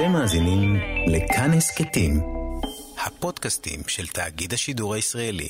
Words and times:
אתם 0.00 0.12
מאזינים 0.12 0.76
לכאן 1.06 1.50
הסכתים, 1.52 2.20
הפודקאסטים 3.06 3.80
של 3.86 4.06
תאגיד 4.06 4.52
השידור 4.52 4.94
הישראלי. 4.94 5.48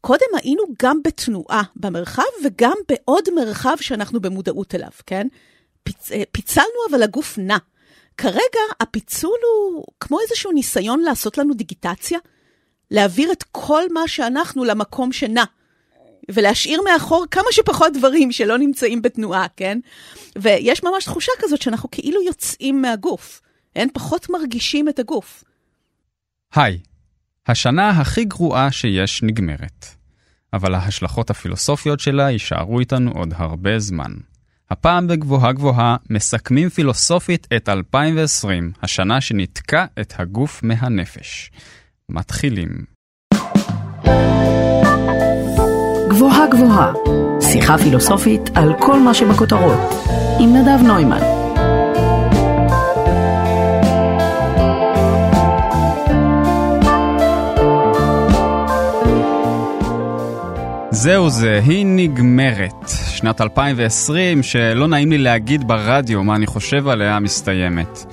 קודם 0.00 0.26
היינו 0.42 0.62
גם 0.82 1.00
בתנועה 1.04 1.62
במרחב 1.76 2.22
וגם 2.44 2.76
בעוד 2.88 3.24
מרחב 3.34 3.76
שאנחנו 3.80 4.20
במודעות 4.20 4.74
אליו, 4.74 4.90
כן? 5.06 5.26
פיצ... 5.82 6.12
אה, 6.12 6.22
פיצלנו 6.32 6.66
אבל 6.90 7.02
הגוף 7.02 7.38
נע. 7.38 7.56
כרגע 8.16 8.60
הפיצול 8.80 9.38
הוא 9.42 9.84
כמו 10.00 10.18
איזשהו 10.20 10.52
ניסיון 10.52 11.00
לעשות 11.00 11.38
לנו 11.38 11.54
דיגיטציה, 11.54 12.18
להעביר 12.90 13.32
את 13.32 13.44
כל 13.52 13.82
מה 13.92 14.08
שאנחנו 14.08 14.64
למקום 14.64 15.12
שנע. 15.12 15.44
ולהשאיר 16.30 16.82
מאחור 16.82 17.24
כמה 17.30 17.48
שפחות 17.50 17.92
דברים 17.92 18.32
שלא 18.32 18.58
נמצאים 18.58 19.02
בתנועה, 19.02 19.46
כן? 19.56 19.78
ויש 20.38 20.82
ממש 20.82 21.04
תחושה 21.04 21.32
כזאת 21.38 21.62
שאנחנו 21.62 21.90
כאילו 21.90 22.22
יוצאים 22.22 22.82
מהגוף. 22.82 23.40
אין 23.76 23.88
פחות 23.92 24.30
מרגישים 24.30 24.88
את 24.88 24.98
הגוף. 24.98 25.44
היי, 26.54 26.78
השנה 27.46 27.90
הכי 27.90 28.24
גרועה 28.24 28.72
שיש 28.72 29.22
נגמרת. 29.22 29.86
אבל 30.52 30.74
ההשלכות 30.74 31.30
הפילוסופיות 31.30 32.00
שלה 32.00 32.30
יישארו 32.30 32.80
איתנו 32.80 33.10
עוד 33.10 33.34
הרבה 33.36 33.78
זמן. 33.78 34.12
הפעם 34.70 35.06
בגבוהה 35.06 35.52
גבוהה 35.52 35.96
מסכמים 36.10 36.68
פילוסופית 36.68 37.46
את 37.56 37.68
2020, 37.68 38.72
השנה 38.82 39.20
שניתקה 39.20 39.86
את 40.00 40.14
הגוף 40.18 40.62
מהנפש. 40.62 41.50
מתחילים. 42.08 42.84
גבוהה 46.08 46.46
גבוהה, 46.50 46.92
שיחה 47.40 47.78
פילוסופית 47.78 48.40
על 48.54 48.72
כל 48.80 49.00
מה 49.00 49.14
שבכותרות, 49.14 49.80
עם 50.40 50.56
נדב 50.56 50.86
נוימן. 50.86 51.43
זהו 61.04 61.30
זה, 61.30 61.60
היא 61.64 61.86
נגמרת. 61.86 62.88
שנת 62.88 63.40
2020, 63.40 64.42
שלא 64.42 64.88
נעים 64.88 65.10
לי 65.10 65.18
להגיד 65.18 65.68
ברדיו 65.68 66.24
מה 66.24 66.36
אני 66.36 66.46
חושב 66.46 66.88
עליה, 66.88 67.18
מסתיימת. 67.18 68.04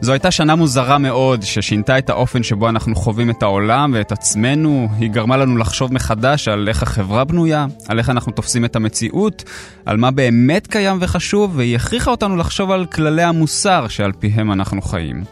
זו 0.00 0.12
הייתה 0.12 0.30
שנה 0.30 0.54
מוזרה 0.54 0.98
מאוד, 0.98 1.42
ששינתה 1.42 1.98
את 1.98 2.10
האופן 2.10 2.42
שבו 2.42 2.68
אנחנו 2.68 2.94
חווים 2.94 3.30
את 3.30 3.42
העולם 3.42 3.92
ואת 3.94 4.12
עצמנו. 4.12 4.88
היא 4.98 5.10
גרמה 5.10 5.36
לנו 5.36 5.56
לחשוב 5.56 5.92
מחדש 5.92 6.48
על 6.48 6.68
איך 6.68 6.82
החברה 6.82 7.24
בנויה, 7.24 7.66
על 7.88 7.98
איך 7.98 8.10
אנחנו 8.10 8.32
תופסים 8.32 8.64
את 8.64 8.76
המציאות, 8.76 9.44
על 9.86 9.96
מה 9.96 10.10
באמת 10.10 10.66
קיים 10.66 10.98
וחשוב, 11.00 11.52
והיא 11.56 11.76
הכריחה 11.76 12.10
אותנו 12.10 12.36
לחשוב 12.36 12.70
על 12.70 12.86
כללי 12.86 13.22
המוסר 13.22 13.88
שעל 13.88 14.12
פיהם 14.12 14.52
אנחנו 14.52 14.82
חיים. 14.82 15.24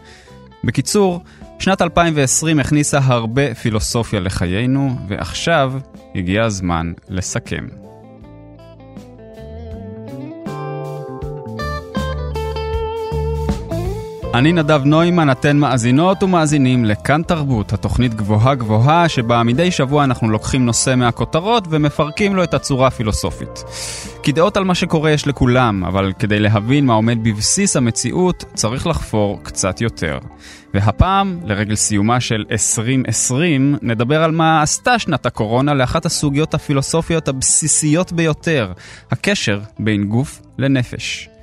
בקיצור, 0.65 1.21
שנת 1.59 1.83
2020 1.83 2.61
הכניסה 2.61 2.99
הרבה 3.03 3.55
פילוסופיה 3.55 4.21
לחיינו, 4.21 4.97
ועכשיו 5.09 5.73
הגיע 6.15 6.45
הזמן 6.45 6.93
לסכם. 7.09 7.84
אני 14.35 14.53
נדב 14.53 14.81
נוימן, 14.85 15.31
אתן 15.31 15.57
מאזינות 15.57 16.23
ומאזינים 16.23 16.85
לכאן 16.85 17.23
תרבות, 17.23 17.73
התוכנית 17.73 18.15
גבוהה 18.15 18.55
גבוהה, 18.55 19.09
שבה 19.09 19.43
מדי 19.43 19.71
שבוע 19.71 20.05
אנחנו 20.05 20.31
לוקחים 20.31 20.67
נושא 20.67 20.95
מהכותרות 20.95 21.65
ומפרקים 21.71 22.37
לו 22.37 22.45
את 22.45 22.55
הצורה 22.55 22.87
הפילוסופית. 22.87 23.65
כי 24.23 24.33
דעות 24.33 24.57
על 24.57 24.65
מה 24.65 24.75
שקורה 24.75 25.11
יש 25.11 25.27
לכולם, 25.27 25.85
אבל 25.85 26.13
כדי 26.19 26.41
להבין 26.41 26.87
מה 26.87 26.95
עומד 26.95 27.19
בבסיס 27.25 27.77
המציאות, 27.77 28.45
צריך 28.55 28.87
לחפור 28.87 29.41
קצת 29.43 29.81
יותר. 29.81 30.19
והפעם, 30.75 31.41
לרגל 31.45 31.75
סיומה 31.75 32.21
של 32.21 32.45
2020, 32.51 33.77
נדבר 33.83 34.23
על 34.23 34.31
מה 34.31 34.63
עשתה 34.63 34.99
שנת 34.99 35.27
הקורונה 35.27 35.75
לאחת 35.75 36.07
הסוגיות 36.07 36.55
הפילוסופיות 36.55 37.29
הבסיסיות 37.29 38.13
ביותר, 38.13 38.73
הקשר 39.11 39.61
בין 39.79 40.05
גוף 40.05 40.43
לנפש. 40.59 41.34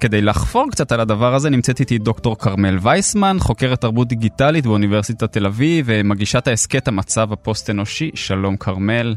כדי 0.00 0.22
לחפור 0.22 0.70
קצת 0.70 0.92
על 0.92 1.00
הדבר 1.00 1.34
הזה 1.34 1.50
נמצאת 1.50 1.80
איתי 1.80 1.98
דוקטור 1.98 2.38
כרמל 2.38 2.78
וייסמן, 2.82 3.36
חוקרת 3.40 3.80
תרבות 3.80 4.08
דיגיטלית 4.08 4.66
באוניברסיטת 4.66 5.32
תל 5.32 5.46
אביב 5.46 5.86
ומגישת 5.88 6.48
ההסכת 6.48 6.88
המצב 6.88 7.32
הפוסט-אנושי. 7.32 8.10
שלום 8.14 8.56
כרמל. 8.56 9.14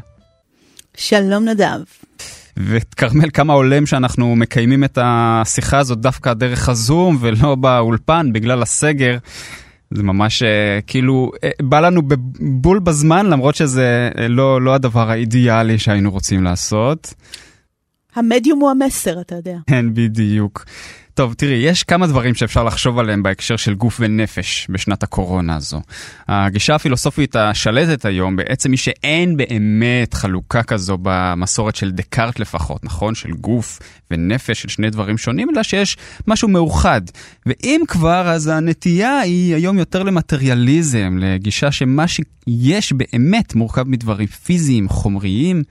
שלום 0.97 1.45
נדב. 1.45 1.79
וכרמל, 2.57 3.29
כמה 3.33 3.53
הולם 3.53 3.85
שאנחנו 3.85 4.35
מקיימים 4.35 4.83
את 4.83 4.97
השיחה 5.01 5.77
הזאת 5.77 5.99
דווקא 5.99 6.33
דרך 6.33 6.69
הזום 6.69 7.17
ולא 7.19 7.55
באולפן 7.55 8.33
בגלל 8.33 8.61
הסגר. 8.61 9.17
זה 9.91 10.03
ממש 10.03 10.43
כאילו 10.87 11.31
בא 11.61 11.79
לנו 11.79 12.01
בול 12.39 12.79
בזמן 12.79 13.25
למרות 13.25 13.55
שזה 13.55 14.09
לא, 14.29 14.61
לא 14.61 14.73
הדבר 14.73 15.11
האידיאלי 15.11 15.79
שהיינו 15.79 16.11
רוצים 16.11 16.43
לעשות. 16.43 17.13
המדיום 18.15 18.59
הוא 18.59 18.71
המסר, 18.71 19.21
אתה 19.21 19.35
יודע. 19.35 19.57
כן, 19.67 19.93
בדיוק. 19.93 20.65
טוב, 21.13 21.33
תראי, 21.33 21.55
יש 21.55 21.83
כמה 21.83 22.07
דברים 22.07 22.35
שאפשר 22.35 22.63
לחשוב 22.63 22.99
עליהם 22.99 23.23
בהקשר 23.23 23.55
של 23.55 23.73
גוף 23.73 23.97
ונפש 23.99 24.67
בשנת 24.69 25.03
הקורונה 25.03 25.55
הזו. 25.55 25.81
הגישה 26.27 26.75
הפילוסופית 26.75 27.35
השלטת 27.35 28.05
היום 28.05 28.35
בעצם 28.35 28.71
היא 28.71 28.77
שאין 28.77 29.37
באמת 29.37 30.13
חלוקה 30.13 30.63
כזו 30.63 30.97
במסורת 31.01 31.75
של 31.75 31.91
דקארט 31.91 32.39
לפחות, 32.39 32.83
נכון? 32.83 33.15
של 33.15 33.31
גוף 33.31 33.79
ונפש, 34.11 34.61
של 34.61 34.69
שני 34.69 34.89
דברים 34.89 35.17
שונים, 35.17 35.49
אלא 35.49 35.63
שיש 35.63 35.97
משהו 36.27 36.47
מאוחד. 36.47 37.01
ואם 37.45 37.81
כבר, 37.87 38.29
אז 38.29 38.47
הנטייה 38.47 39.19
היא 39.19 39.55
היום 39.55 39.77
יותר 39.77 40.03
למטריאליזם, 40.03 41.17
לגישה 41.19 41.71
שמה 41.71 42.05
שיש 42.07 42.93
באמת 42.93 43.55
מורכב 43.55 43.83
מדברים 43.87 44.27
פיזיים, 44.27 44.89
חומריים. 44.89 45.63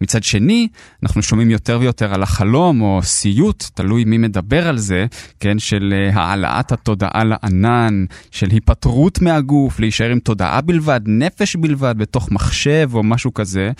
מצד 0.00 0.22
שני, 0.22 0.68
אנחנו 1.02 1.22
שומעים 1.22 1.50
יותר 1.50 1.78
ויותר 1.80 2.14
על 2.14 2.22
החלום 2.22 2.80
או 2.80 3.00
סיוט, 3.02 3.64
תלוי 3.74 4.04
מי 4.04 4.18
מדבר 4.18 4.68
על 4.68 4.78
זה, 4.78 5.06
כן, 5.40 5.58
של 5.58 5.94
uh, 5.94 6.18
העלאת 6.18 6.72
התודעה 6.72 7.24
לענן, 7.24 8.04
של 8.30 8.50
היפטרות 8.50 9.22
מהגוף, 9.22 9.80
להישאר 9.80 10.10
עם 10.10 10.18
תודעה 10.18 10.60
בלבד, 10.60 11.00
נפש 11.06 11.56
בלבד, 11.56 11.94
בתוך 11.98 12.30
מחשב 12.30 12.90
או 12.94 13.02
משהו 13.02 13.34
כזה. 13.34 13.70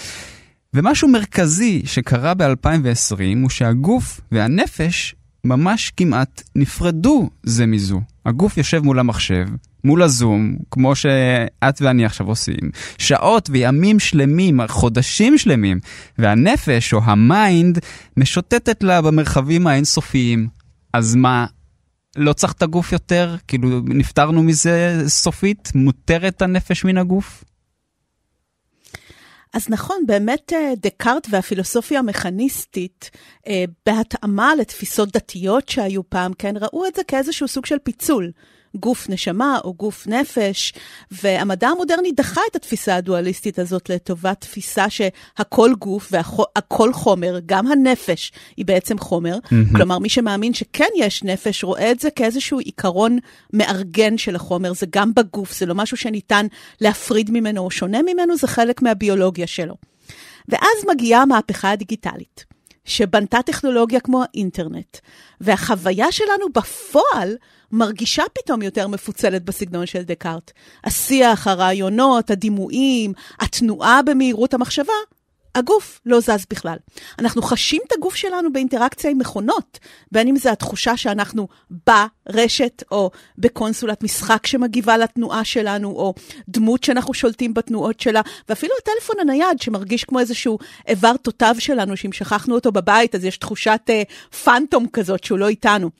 ומשהו 0.75 1.09
מרכזי 1.09 1.83
שקרה 1.84 2.35
ב-2020 2.35 3.39
הוא 3.43 3.50
שהגוף 3.50 4.21
והנפש 4.33 5.15
ממש 5.45 5.93
כמעט 5.97 6.43
נפרדו 6.56 7.31
זה 7.43 7.67
מזו. 7.67 8.00
הגוף 8.27 8.56
יושב 8.59 8.85
מול 8.85 8.99
המחשב, 8.99 9.47
מול 9.84 10.03
הזום, 10.03 10.56
כמו 10.71 10.94
שאת 10.94 11.81
ואני 11.81 12.05
עכשיו 12.05 12.28
עושים, 12.28 12.71
שעות 12.99 13.49
וימים 13.53 13.99
שלמים, 13.99 14.61
חודשים 14.69 15.39
שלמים, 15.39 15.81
והנפש 16.19 16.94
או 16.94 17.00
ה 17.04 17.19
mind 17.19 17.78
משוטטת 18.17 18.83
לה 18.83 19.03
במרחבים 19.03 19.67
האינסופיים. 19.67 20.49
אז 20.93 21.15
מה, 21.15 21.47
לא 22.17 22.33
צריך 22.33 22.53
את 22.53 22.62
הגוף 22.62 22.93
יותר? 22.93 23.37
כאילו, 23.49 23.81
נפטרנו 23.84 24.43
מזה 24.43 25.03
סופית? 25.06 25.72
מותרת 25.75 26.43
הנפש 26.43 26.84
מן 26.84 26.99
הגוף? 26.99 27.44
אז 29.55 29.69
נכון, 29.69 29.97
באמת 30.06 30.53
אה, 30.53 30.72
דקארט 30.77 31.27
והפילוסופיה 31.31 31.99
המכניסטית, 31.99 33.11
אה, 33.47 33.65
בהתאמה 33.87 34.55
לתפיסות 34.55 35.12
דתיות 35.12 35.69
שהיו 35.69 36.11
פעם, 36.11 36.33
כן, 36.38 36.55
ראו 36.61 36.87
את 36.87 36.94
זה 36.94 37.03
כאיזשהו 37.05 37.49
סוג 37.49 37.67
של 37.67 37.78
פיצול. 37.83 38.31
גוף 38.77 39.09
נשמה 39.09 39.59
או 39.65 39.75
גוף 39.75 40.06
נפש, 40.06 40.73
והמדע 41.11 41.69
המודרני 41.69 42.12
דחה 42.12 42.41
את 42.51 42.56
התפיסה 42.56 42.97
הדואליסטית 42.97 43.59
הזאת 43.59 43.91
לטובת 43.91 44.41
תפיסה 44.41 44.91
שהכל 44.91 45.71
גוף 45.79 46.12
והכל 46.12 46.93
חומר, 46.93 47.39
גם 47.47 47.67
הנפש 47.67 48.33
היא 48.56 48.67
בעצם 48.67 48.99
חומר. 48.99 49.39
Mm-hmm. 49.45 49.77
כלומר, 49.77 49.99
מי 49.99 50.09
שמאמין 50.09 50.55
שכן 50.55 50.89
יש 50.97 51.23
נפש, 51.23 51.65
רואה 51.65 51.91
את 51.91 52.01
זה 52.01 52.11
כאיזשהו 52.11 52.59
עיקרון 52.59 53.19
מארגן 53.53 54.19
של 54.19 54.37
החומר, 54.37 54.73
זה 54.73 54.87
גם 54.91 55.14
בגוף, 55.14 55.59
זה 55.59 55.67
לא 55.67 55.75
משהו 55.75 55.97
שניתן 55.97 56.47
להפריד 56.81 57.31
ממנו 57.31 57.61
או 57.61 57.71
שונה 57.71 57.99
ממנו, 58.03 58.37
זה 58.37 58.47
חלק 58.47 58.82
מהביולוגיה 58.82 59.47
שלו. 59.47 59.75
ואז 60.49 60.85
מגיעה 60.88 61.23
המהפכה 61.23 61.71
הדיגיטלית. 61.71 62.57
שבנתה 62.88 63.43
טכנולוגיה 63.43 64.00
כמו 64.00 64.23
האינטרנט, 64.23 64.99
והחוויה 65.40 66.12
שלנו 66.12 66.46
בפועל 66.55 67.37
מרגישה 67.73 68.23
פתאום 68.32 68.62
יותר 68.62 68.88
מפוצלת 68.88 69.44
בסגנון 69.44 69.87
של 69.87 70.02
דקארט. 70.02 70.52
השיח, 70.85 71.46
הרעיונות, 71.46 72.31
הדימויים, 72.31 73.12
התנועה 73.40 74.00
במהירות 74.02 74.55
המחשבה, 74.55 74.93
הגוף 75.55 76.00
לא 76.06 76.21
זז 76.21 76.47
בכלל. 76.50 76.77
אנחנו 77.19 77.43
חשים 77.43 77.83
את 77.87 77.93
הגוף 77.93 78.15
שלנו 78.15 78.53
באינטראקציה 78.53 79.11
עם 79.11 79.19
מכונות, 79.19 79.79
בין 80.12 80.29
אם 80.29 80.37
זה 80.37 80.53
התחושה 80.53 80.97
שאנחנו 80.97 81.49
ברשת 81.87 82.83
או 82.91 83.11
בקונסולת 83.39 84.03
משחק 84.03 84.47
שמגיבה 84.47 84.97
לתנועה 84.97 85.45
שלנו, 85.45 85.89
או 85.89 86.15
דמות 86.49 86.85
שאנחנו 86.85 87.15
שולטים 87.15 87.55
בתנועות 87.55 88.00
שלה, 88.00 88.21
ואפילו 88.49 88.75
הטלפון 88.83 89.17
הנייד 89.21 89.61
שמרגיש 89.61 90.05
כמו 90.05 90.21
איזשהו 90.21 90.59
איבר 90.89 91.17
תותב 91.17 91.55
שלנו, 91.59 91.97
שאם 91.97 92.12
שכחנו 92.12 92.55
אותו 92.55 92.73
בבית, 92.73 93.15
אז 93.15 93.25
יש 93.25 93.39
תחושת 93.39 93.81
uh, 93.89 94.37
פנטום 94.37 94.87
כזאת 94.93 95.25
שהוא 95.25 95.39
לא 95.39 95.49
איתנו. 95.49 95.91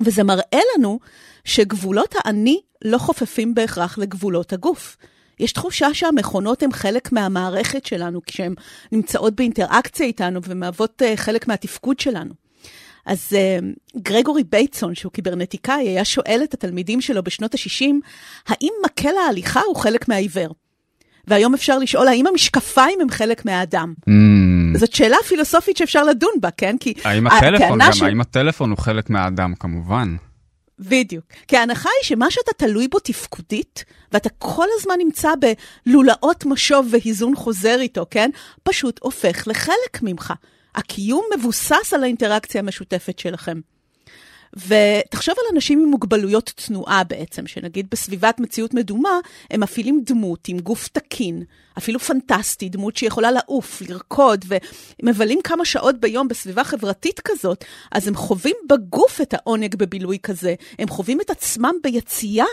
וזה 0.00 0.22
מראה 0.22 0.60
לנו 0.74 0.98
שגבולות 1.44 2.14
האני 2.18 2.60
לא 2.84 2.98
חופפים 2.98 3.54
בהכרח 3.54 3.98
לגבולות 3.98 4.52
הגוף. 4.52 4.96
יש 5.40 5.52
תחושה 5.52 5.94
שהמכונות 5.94 6.62
הן 6.62 6.72
חלק 6.72 7.12
מהמערכת 7.12 7.86
שלנו, 7.86 8.20
כשהן 8.26 8.54
נמצאות 8.92 9.34
באינטראקציה 9.34 10.06
איתנו 10.06 10.40
ומהוות 10.44 11.02
uh, 11.02 11.16
חלק 11.16 11.48
מהתפקוד 11.48 12.00
שלנו. 12.00 12.34
אז 13.06 13.28
uh, 13.30 13.98
גרגורי 14.02 14.44
בייטסון, 14.44 14.94
שהוא 14.94 15.12
קיברנטיקאי, 15.12 15.88
היה 15.88 16.04
שואל 16.04 16.40
את 16.44 16.54
התלמידים 16.54 17.00
שלו 17.00 17.22
בשנות 17.22 17.54
ה-60, 17.54 17.94
האם 18.48 18.72
מקל 18.84 19.16
ההליכה 19.26 19.60
הוא 19.60 19.76
חלק 19.76 20.08
מהעיוור? 20.08 20.54
והיום 21.28 21.54
אפשר 21.54 21.78
לשאול, 21.78 22.08
האם 22.08 22.26
המשקפיים 22.26 23.00
הם 23.00 23.10
חלק 23.10 23.44
מהאדם? 23.44 23.94
Mm. 24.08 24.78
זאת 24.78 24.92
שאלה 24.92 25.16
פילוסופית 25.28 25.76
שאפשר 25.76 26.04
לדון 26.04 26.32
בה, 26.40 26.50
כן? 26.50 26.76
כי... 26.80 26.94
האם 27.04 27.26
הטלפון 27.26 27.78
גם, 27.78 27.92
ש... 27.92 28.02
האם 28.02 28.20
הטלפון 28.20 28.70
הוא 28.70 28.78
חלק 28.78 29.10
מהאדם, 29.10 29.54
כמובן. 29.54 30.16
בדיוק. 30.80 31.24
כי 31.48 31.56
ההנחה 31.56 31.88
היא 32.00 32.06
שמה 32.06 32.30
שאתה 32.30 32.52
תלוי 32.56 32.88
בו 32.88 32.98
תפקודית, 32.98 33.84
ואתה 34.12 34.28
כל 34.38 34.66
הזמן 34.78 34.94
נמצא 34.98 35.32
בלולאות 35.86 36.46
משוב 36.46 36.88
והיזון 36.90 37.36
חוזר 37.36 37.80
איתו, 37.80 38.06
כן? 38.10 38.30
פשוט 38.62 39.00
הופך 39.02 39.44
לחלק 39.46 40.02
ממך. 40.02 40.32
הקיום 40.74 41.24
מבוסס 41.38 41.92
על 41.94 42.02
האינטראקציה 42.02 42.60
המשותפת 42.60 43.18
שלכם. 43.18 43.60
ותחשוב 44.56 45.34
על 45.38 45.54
אנשים 45.54 45.80
עם 45.82 45.88
מוגבלויות 45.88 46.52
תנועה 46.56 47.04
בעצם, 47.04 47.46
שנגיד 47.46 47.86
בסביבת 47.90 48.40
מציאות 48.40 48.74
מדומה, 48.74 49.20
הם 49.50 49.60
מפעילים 49.60 50.02
דמות 50.06 50.48
עם 50.48 50.58
גוף 50.58 50.88
תקין, 50.88 51.42
אפילו 51.78 52.00
פנטסטי, 52.00 52.68
דמות 52.68 52.96
שיכולה 52.96 53.30
לעוף, 53.30 53.82
לרקוד, 53.88 54.44
ומבלים 55.02 55.38
כמה 55.44 55.64
שעות 55.64 56.00
ביום 56.00 56.28
בסביבה 56.28 56.64
חברתית 56.64 57.20
כזאת, 57.20 57.64
אז 57.92 58.08
הם 58.08 58.14
חווים 58.14 58.56
בגוף 58.68 59.20
את 59.20 59.34
העונג 59.34 59.76
בבילוי 59.76 60.18
כזה, 60.22 60.54
הם 60.78 60.88
חווים 60.88 61.20
את 61.20 61.30
עצמם 61.30 61.74
ביציאה 61.82 62.46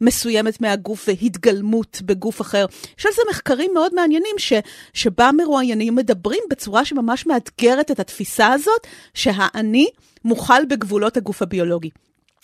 מסוימת 0.00 0.60
מהגוף 0.60 1.08
והתגלמות 1.08 1.98
בגוף 2.04 2.40
אחר. 2.40 2.66
יש 2.98 3.06
על 3.06 3.12
זה 3.12 3.22
מחקרים 3.30 3.70
מאוד 3.74 3.94
מעניינים 3.94 4.38
ש, 4.38 4.52
שבה 4.92 5.30
מרואיינים 5.36 5.94
מדברים 5.94 6.40
בצורה 6.50 6.84
שממש 6.84 7.26
מאתגרת 7.26 7.90
את 7.90 8.00
התפיסה 8.00 8.52
הזאת, 8.52 8.86
שהאני 9.14 9.88
מוכל 10.24 10.64
בגבולות 10.68 11.16
הגוף 11.16 11.42
הביולוגי. 11.42 11.90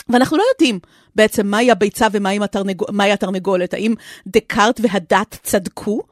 ואנחנו 0.08 0.36
לא 0.36 0.44
יודעים 0.52 0.78
בעצם 1.14 1.46
מהי 1.46 1.70
הביצה 1.70 2.06
ומהי 2.12 2.38
התרנג... 2.42 2.82
התרנגולת, 3.12 3.74
האם 3.74 3.94
דקארט 4.26 4.80
והדת 4.82 5.38
צדקו, 5.42 6.02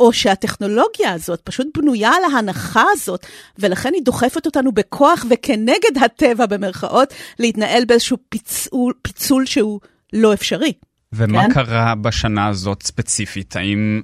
או 0.00 0.12
שהטכנולוגיה 0.12 1.12
הזאת 1.12 1.40
פשוט 1.44 1.66
בנויה 1.78 2.10
על 2.10 2.24
ההנחה 2.24 2.84
הזאת, 2.92 3.26
ולכן 3.58 3.94
היא 3.94 4.02
דוחפת 4.02 4.46
אותנו 4.46 4.72
בכוח 4.72 5.26
וכנגד 5.30 5.98
הטבע 6.04 6.46
במרכאות, 6.46 7.14
להתנהל 7.38 7.84
באיזשהו 7.84 8.16
פיצול, 8.28 8.92
פיצול 9.02 9.46
שהוא 9.46 9.80
לא 10.12 10.34
אפשרי. 10.34 10.72
ומה 11.12 11.42
כן? 11.42 11.54
קרה 11.54 11.94
בשנה 11.94 12.46
הזאת 12.46 12.82
ספציפית? 12.82 13.56
האם 13.56 14.02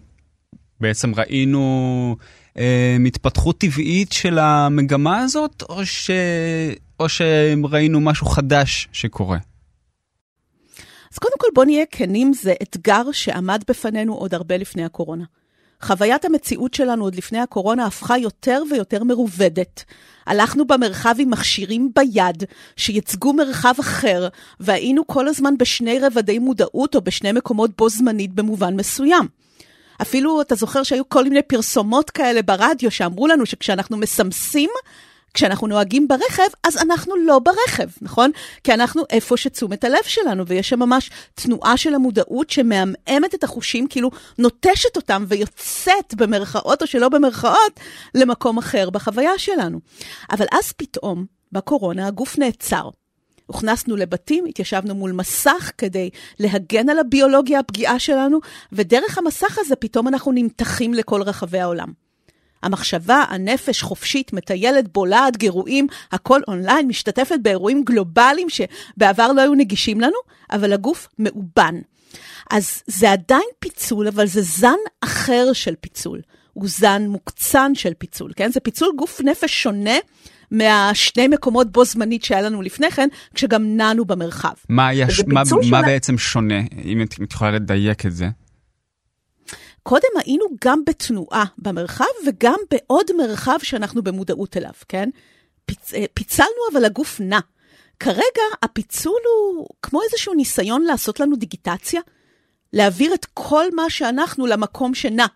בעצם 0.80 1.14
ראינו 1.14 2.16
אה, 2.58 2.96
התפתחות 3.06 3.58
טבעית 3.58 4.12
של 4.12 4.38
המגמה 4.38 5.18
הזאת, 5.18 5.62
או, 5.68 5.86
ש... 5.86 6.10
או 7.00 7.08
שראינו 7.08 8.00
משהו 8.00 8.26
חדש 8.26 8.88
שקורה? 8.92 9.38
אז 11.12 11.18
קודם 11.18 11.34
כל 11.38 11.46
בוא 11.54 11.64
נהיה 11.64 11.84
כנים, 11.90 12.32
זה 12.32 12.54
אתגר 12.62 13.12
שעמד 13.12 13.62
בפנינו 13.68 14.14
עוד 14.14 14.34
הרבה 14.34 14.56
לפני 14.56 14.84
הקורונה. 14.84 15.24
חוויית 15.84 16.24
המציאות 16.24 16.74
שלנו 16.74 17.04
עוד 17.04 17.14
לפני 17.14 17.38
הקורונה 17.38 17.86
הפכה 17.86 18.18
יותר 18.18 18.62
ויותר 18.70 19.04
מרובדת. 19.04 19.84
הלכנו 20.26 20.64
במרחב 20.64 21.14
עם 21.18 21.30
מכשירים 21.30 21.90
ביד, 21.96 22.44
שייצגו 22.76 23.32
מרחב 23.32 23.74
אחר, 23.80 24.28
והיינו 24.60 25.06
כל 25.06 25.28
הזמן 25.28 25.58
בשני 25.58 25.98
רבדי 25.98 26.38
מודעות 26.38 26.94
או 26.94 27.00
בשני 27.00 27.32
מקומות 27.32 27.70
בו 27.78 27.88
זמנית 27.88 28.32
במובן 28.32 28.76
מסוים. 28.76 29.26
אפילו, 30.02 30.40
אתה 30.40 30.54
זוכר 30.54 30.82
שהיו 30.82 31.08
כל 31.08 31.24
מיני 31.24 31.42
פרסומות 31.42 32.10
כאלה 32.10 32.42
ברדיו 32.42 32.90
שאמרו 32.90 33.26
לנו 33.26 33.46
שכשאנחנו 33.46 33.96
מסמסים, 33.96 34.70
כשאנחנו 35.34 35.66
נוהגים 35.66 36.08
ברכב, 36.08 36.42
אז 36.62 36.76
אנחנו 36.76 37.16
לא 37.16 37.38
ברכב, 37.38 37.88
נכון? 38.02 38.30
כי 38.64 38.74
אנחנו 38.74 39.02
איפה 39.10 39.36
שתשומת 39.36 39.84
הלב 39.84 40.02
שלנו, 40.04 40.46
ויש 40.46 40.68
שם 40.68 40.78
ממש 40.78 41.10
תנועה 41.34 41.76
של 41.76 41.94
המודעות 41.94 42.50
שמעמעמת 42.50 43.34
את 43.34 43.44
החושים, 43.44 43.86
כאילו 43.86 44.10
נוטשת 44.38 44.96
אותם 44.96 45.24
ויוצאת 45.28 46.14
במרכאות 46.14 46.82
או 46.82 46.86
שלא 46.86 47.08
במרכאות 47.08 47.80
למקום 48.14 48.58
אחר 48.58 48.90
בחוויה 48.90 49.38
שלנו. 49.38 49.80
אבל 50.30 50.46
אז 50.52 50.72
פתאום, 50.72 51.24
בקורונה, 51.52 52.06
הגוף 52.06 52.38
נעצר. 52.38 52.88
הוכנסנו 53.46 53.96
לבתים, 53.96 54.44
התיישבנו 54.44 54.94
מול 54.94 55.12
מסך 55.12 55.70
כדי 55.78 56.10
להגן 56.38 56.88
על 56.88 56.98
הביולוגיה 56.98 57.58
הפגיעה 57.58 57.98
שלנו, 57.98 58.38
ודרך 58.72 59.18
המסך 59.18 59.58
הזה 59.60 59.76
פתאום 59.76 60.08
אנחנו 60.08 60.32
נמתחים 60.32 60.94
לכל 60.94 61.22
רחבי 61.22 61.58
העולם. 61.58 62.03
המחשבה, 62.64 63.24
הנפש 63.28 63.82
חופשית, 63.82 64.32
מטיילת, 64.32 64.92
בולעת, 64.92 65.36
גירויים, 65.36 65.86
הכל 66.12 66.40
אונליין, 66.48 66.88
משתתפת 66.88 67.36
באירועים 67.42 67.84
גלובליים 67.84 68.46
שבעבר 68.50 69.32
לא 69.32 69.40
היו 69.40 69.54
נגישים 69.54 70.00
לנו, 70.00 70.16
אבל 70.52 70.72
הגוף 70.72 71.08
מאובן. 71.18 71.74
אז 72.50 72.82
זה 72.86 73.12
עדיין 73.12 73.48
פיצול, 73.58 74.08
אבל 74.08 74.26
זה 74.26 74.42
זן 74.42 74.78
אחר 75.00 75.52
של 75.52 75.74
פיצול. 75.80 76.20
הוא 76.52 76.68
זן 76.68 77.06
מוקצן 77.08 77.74
של 77.74 77.92
פיצול, 77.98 78.32
כן? 78.36 78.52
זה 78.52 78.60
פיצול 78.60 78.88
גוף 78.96 79.20
נפש 79.20 79.62
שונה 79.62 79.98
מהשני 80.50 81.28
מקומות 81.28 81.72
בו 81.72 81.84
זמנית 81.84 82.24
שהיה 82.24 82.42
לנו 82.42 82.62
לפני 82.62 82.90
כן, 82.90 83.08
כשגם 83.34 83.76
נענו 83.76 84.04
במרחב. 84.04 84.54
מה, 84.68 84.92
יש, 84.92 85.22
מה, 85.26 85.42
מה 85.70 85.82
בעצם 85.82 86.18
שונה, 86.18 86.60
אם 86.84 87.02
את 87.02 87.32
יכולה 87.32 87.50
לדייק 87.50 88.06
את 88.06 88.12
זה? 88.12 88.28
קודם 89.84 90.08
היינו 90.24 90.44
גם 90.64 90.82
בתנועה 90.86 91.44
במרחב 91.58 92.04
וגם 92.26 92.58
בעוד 92.70 93.06
מרחב 93.16 93.58
שאנחנו 93.62 94.02
במודעות 94.02 94.56
אליו, 94.56 94.72
כן? 94.88 95.08
פיצ... 95.66 95.94
אה, 95.94 96.04
פיצלנו 96.14 96.48
אבל 96.72 96.84
הגוף 96.84 97.20
נע. 97.20 97.38
כרגע 98.00 98.42
הפיצול 98.62 99.20
הוא 99.24 99.66
כמו 99.82 100.00
איזשהו 100.02 100.34
ניסיון 100.34 100.82
לעשות 100.82 101.20
לנו 101.20 101.36
דיגיטציה, 101.36 102.00
להעביר 102.72 103.14
את 103.14 103.26
כל 103.34 103.64
מה 103.74 103.90
שאנחנו 103.90 104.46
למקום 104.46 104.94
שנע. 104.94 105.26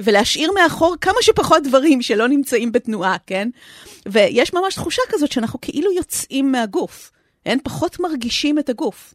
ולהשאיר 0.00 0.52
מאחור 0.52 0.96
כמה 1.00 1.16
שפחות 1.20 1.62
דברים 1.62 2.02
שלא 2.02 2.28
נמצאים 2.28 2.72
בתנועה, 2.72 3.16
כן? 3.26 3.48
ויש 4.06 4.52
ממש 4.52 4.74
תחושה 4.74 5.02
כזאת 5.08 5.32
שאנחנו 5.32 5.60
כאילו 5.60 5.92
יוצאים 5.92 6.52
מהגוף. 6.52 7.12
אין 7.46 7.58
פחות 7.64 8.00
מרגישים 8.00 8.58
את 8.58 8.68
הגוף. 8.68 9.14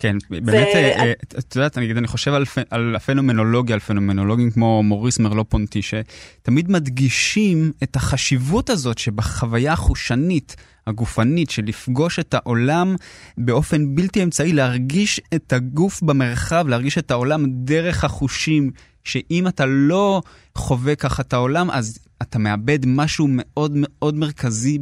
כן, 0.00 0.16
באמת, 0.30 0.68
אה, 0.74 1.00
אה, 1.00 1.12
את 1.38 1.56
יודעת, 1.56 1.78
אני, 1.78 1.92
אני 1.92 2.06
חושב 2.06 2.32
על 2.70 2.96
הפנומנולוגיה, 2.96 3.74
על 3.74 3.80
פנומנולוגים 3.80 4.50
כמו 4.50 4.82
מוריס 4.82 5.18
מרלו 5.18 5.48
פונטי, 5.48 5.80
שתמיד 5.82 6.70
מדגישים 6.70 7.72
את 7.82 7.96
החשיבות 7.96 8.70
הזאת 8.70 8.98
שבחוויה 8.98 9.72
החושנית, 9.72 10.56
הגופנית, 10.86 11.50
של 11.50 11.64
לפגוש 11.64 12.18
את 12.18 12.34
העולם 12.34 12.96
באופן 13.38 13.94
בלתי 13.94 14.22
אמצעי, 14.22 14.52
להרגיש 14.52 15.20
את 15.34 15.52
הגוף 15.52 16.02
במרחב, 16.02 16.68
להרגיש 16.68 16.98
את 16.98 17.10
העולם 17.10 17.44
דרך 17.48 18.04
החושים, 18.04 18.70
שאם 19.04 19.48
אתה 19.48 19.66
לא 19.66 20.22
חווה 20.54 20.94
ככה 20.94 21.22
את 21.22 21.32
העולם, 21.32 21.70
אז 21.70 21.98
אתה 22.22 22.38
מאבד 22.38 22.78
משהו 22.86 23.26
מאוד 23.30 23.72
מאוד 23.74 24.14
מרכזי 24.14 24.78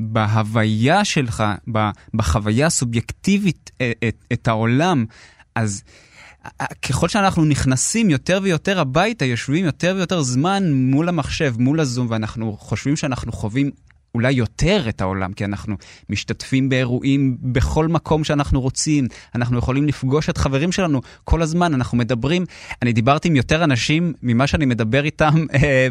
בהוויה 0.00 1.04
שלך, 1.04 1.44
בחוויה 2.14 2.66
הסובייקטיבית 2.66 3.70
את, 3.74 3.80
אה, 3.80 4.08
את, 4.08 4.24
את 4.32 4.48
העולם. 4.48 5.04
אז 5.54 5.82
ככל 6.82 7.08
שאנחנו 7.08 7.44
נכנסים 7.44 8.10
יותר 8.10 8.40
ויותר 8.42 8.80
הביתה, 8.80 9.24
יושבים 9.24 9.64
יותר 9.64 9.94
ויותר 9.96 10.22
זמן 10.22 10.72
מול 10.72 11.08
המחשב, 11.08 11.54
מול 11.58 11.80
הזום, 11.80 12.06
ואנחנו 12.10 12.56
חושבים 12.60 12.96
שאנחנו 12.96 13.32
חווים 13.32 13.70
אולי 14.16 14.32
יותר 14.32 14.88
את 14.88 15.00
העולם, 15.00 15.32
כי 15.32 15.44
אנחנו 15.44 15.76
משתתפים 16.10 16.68
באירועים 16.68 17.36
בכל 17.40 17.88
מקום 17.88 18.24
שאנחנו 18.24 18.60
רוצים, 18.60 19.08
אנחנו 19.34 19.58
יכולים 19.58 19.86
לפגוש 19.86 20.28
את 20.28 20.38
חברים 20.38 20.72
שלנו 20.72 21.00
כל 21.24 21.42
הזמן, 21.42 21.74
אנחנו 21.74 21.98
מדברים, 21.98 22.44
אני 22.82 22.92
דיברתי 22.92 23.28
עם 23.28 23.36
יותר 23.36 23.64
אנשים 23.64 24.12
ממה 24.22 24.46
שאני 24.46 24.66
מדבר 24.66 25.04
איתם 25.04 25.34
אה, 25.54 25.88